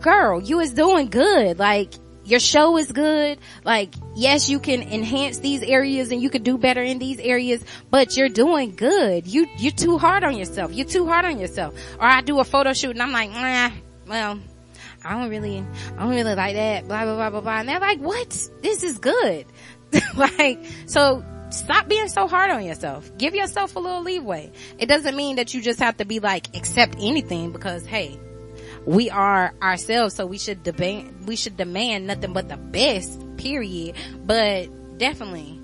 [0.00, 1.58] girl, you is doing good.
[1.58, 1.92] Like,
[2.24, 3.36] your show is good.
[3.62, 7.64] Like, yes, you can enhance these areas and you could do better in these areas,
[7.90, 9.26] but you're doing good.
[9.26, 10.72] You, you're too hard on yourself.
[10.72, 11.74] You're too hard on yourself.
[11.98, 13.70] Or I do a photo shoot and I'm like, nah,
[14.06, 14.38] well,
[15.04, 15.64] I don't really,
[15.96, 17.60] I don't really like that, blah, blah, blah, blah, blah.
[17.60, 18.30] And they're like, what?
[18.62, 19.46] This is good.
[20.16, 23.10] like, so stop being so hard on yourself.
[23.18, 24.52] Give yourself a little leeway.
[24.78, 28.18] It doesn't mean that you just have to be like, accept anything because hey,
[28.86, 33.96] we are ourselves, so we should demand, we should demand nothing but the best, period.
[34.24, 35.60] But definitely,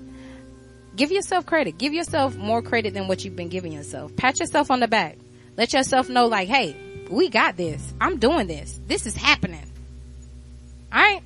[0.95, 1.77] give yourself credit.
[1.77, 4.15] Give yourself more credit than what you've been giving yourself.
[4.15, 5.17] Pat yourself on the back.
[5.57, 6.75] Let yourself know like, hey,
[7.09, 7.93] we got this.
[7.99, 8.79] I'm doing this.
[8.87, 9.65] This is happening.
[10.93, 11.23] Alright?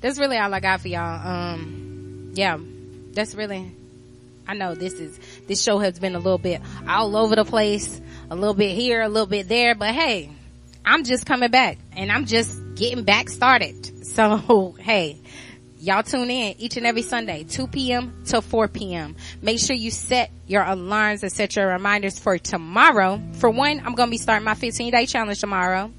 [0.00, 1.26] That's really all I got for y'all.
[1.26, 2.58] Um, yeah,
[3.12, 3.74] that's really,
[4.46, 5.18] I know this is,
[5.48, 8.00] this show has been a little bit all over the place,
[8.30, 10.30] a little bit here, a little bit there, but hey,
[10.88, 13.92] I'm just coming back and I'm just getting back started.
[14.08, 15.20] So, hey,
[15.78, 18.24] y'all tune in each and every Sunday, 2 p.m.
[18.26, 19.14] to 4 p.m.
[19.40, 23.22] Make sure you set your alarms and set your reminders for tomorrow.
[23.34, 25.92] For one, I'm going to be starting my 15 day challenge tomorrow.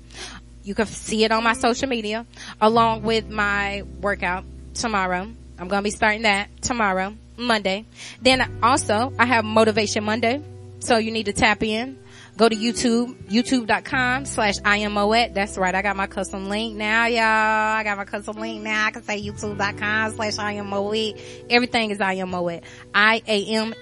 [0.63, 2.25] You can see it on my social media
[2.59, 5.21] along with my workout tomorrow.
[5.57, 7.85] I'm going to be starting that tomorrow, Monday.
[8.21, 10.41] Then also I have motivation Monday.
[10.79, 11.97] So you need to tap in.
[12.39, 15.33] Go to YouTube, youtube.com slash I am Moett.
[15.33, 15.75] That's right.
[15.75, 17.19] I got my custom link now, y'all.
[17.21, 18.85] I got my custom link now.
[18.85, 21.19] I can say youtube.com slash I am Moett.
[21.49, 22.63] Everything is I am Moett.
[22.95, 23.75] I-A-M-M-O-E-T-T.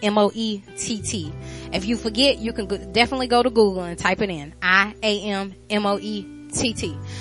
[1.72, 4.56] If you forget, you can go, definitely go to Google and type it in.
[4.64, 5.78] I-A-M-M-O-E-T-T.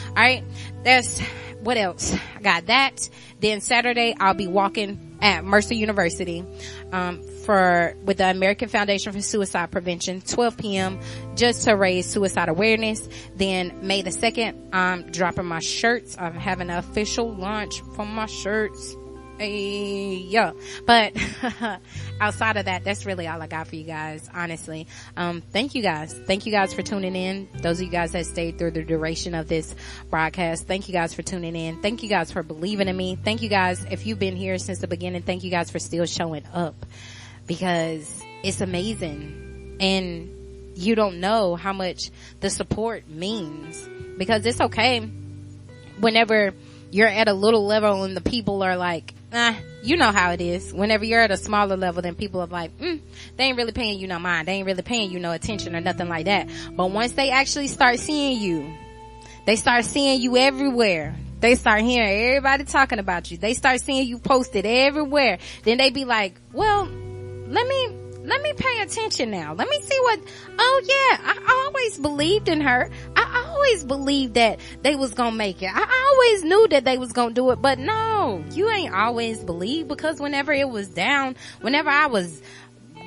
[0.08, 0.42] Alright.
[0.84, 1.20] That's,
[1.60, 2.14] what else?
[2.14, 3.10] I got that.
[3.40, 6.44] Then Saturday, I'll be walking at Mercer University,
[6.92, 11.00] um, for, with the American Foundation for Suicide Prevention, 12 p.m.,
[11.34, 13.08] just to raise suicide awareness.
[13.34, 16.16] Then May the 2nd, I'm dropping my shirts.
[16.18, 18.96] I'm having an official launch for my shirts.
[19.38, 20.52] Yeah.
[20.86, 21.12] But
[22.20, 24.86] outside of that, that's really all I got for you guys, honestly.
[25.16, 26.14] Um, thank you guys.
[26.14, 27.48] Thank you guys for tuning in.
[27.60, 29.74] Those of you guys that stayed through the duration of this
[30.10, 30.66] broadcast.
[30.66, 31.82] Thank you guys for tuning in.
[31.82, 33.16] Thank you guys for believing in me.
[33.16, 33.84] Thank you guys.
[33.90, 36.86] If you've been here since the beginning, thank you guys for still showing up
[37.46, 40.30] because it's amazing and
[40.76, 42.10] you don't know how much
[42.40, 45.00] the support means because it's okay
[45.98, 46.52] whenever
[46.90, 50.40] you're at a little level and the people are like, uh, you know how it
[50.40, 50.72] is.
[50.72, 53.00] Whenever you're at a smaller level, then people are like, mm,
[53.36, 54.48] they ain't really paying you no mind.
[54.48, 56.48] They ain't really paying you no attention or nothing like that.
[56.72, 58.74] But once they actually start seeing you,
[59.46, 61.14] they start seeing you everywhere.
[61.40, 63.36] They start hearing everybody talking about you.
[63.36, 65.38] They start seeing you posted everywhere.
[65.64, 67.88] Then they be like, well, let me,
[68.26, 69.54] let me pay attention now.
[69.54, 70.20] Let me see what,
[70.58, 72.90] oh yeah, I always believed in her.
[73.14, 75.70] I always believed that they was gonna make it.
[75.72, 79.88] I always knew that they was gonna do it, but no, you ain't always believed
[79.88, 82.42] because whenever it was down, whenever I was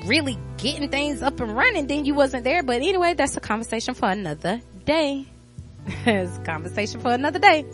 [0.06, 2.64] really getting things up and running, then you wasn't there.
[2.64, 5.26] But anyway, that's a conversation for another day.
[6.06, 7.66] it's a conversation for another day.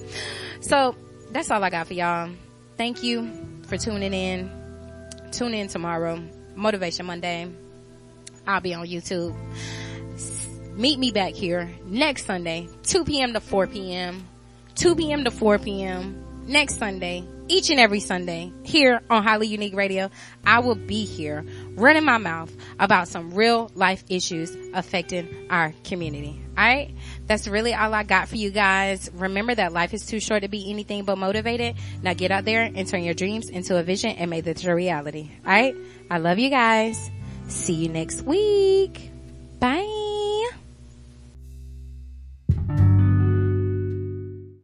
[0.61, 0.95] So
[1.31, 2.31] that's all I got for y'all.
[2.77, 3.31] Thank you
[3.67, 4.51] for tuning in.
[5.31, 6.21] Tune in tomorrow.
[6.55, 7.51] Motivation Monday.
[8.47, 9.35] I'll be on YouTube.
[10.75, 13.33] Meet me back here next Sunday, 2 p.m.
[13.33, 14.27] to 4 p.m.
[14.75, 15.23] 2 p.m.
[15.23, 16.23] to 4 p.m.
[16.47, 20.09] next Sunday, each and every Sunday here on Highly Unique Radio.
[20.45, 26.41] I will be here running my mouth about some real life issues affecting our community.
[26.57, 26.95] Alright?
[27.27, 29.09] That's really all I got for you guys.
[29.13, 31.75] Remember that life is too short to be anything but motivated.
[32.01, 34.73] Now get out there and turn your dreams into a vision and make this a
[34.73, 35.31] reality.
[35.45, 35.75] Alright?
[36.09, 37.11] I love you guys.
[37.47, 39.11] See you next week.
[39.59, 40.14] Bye.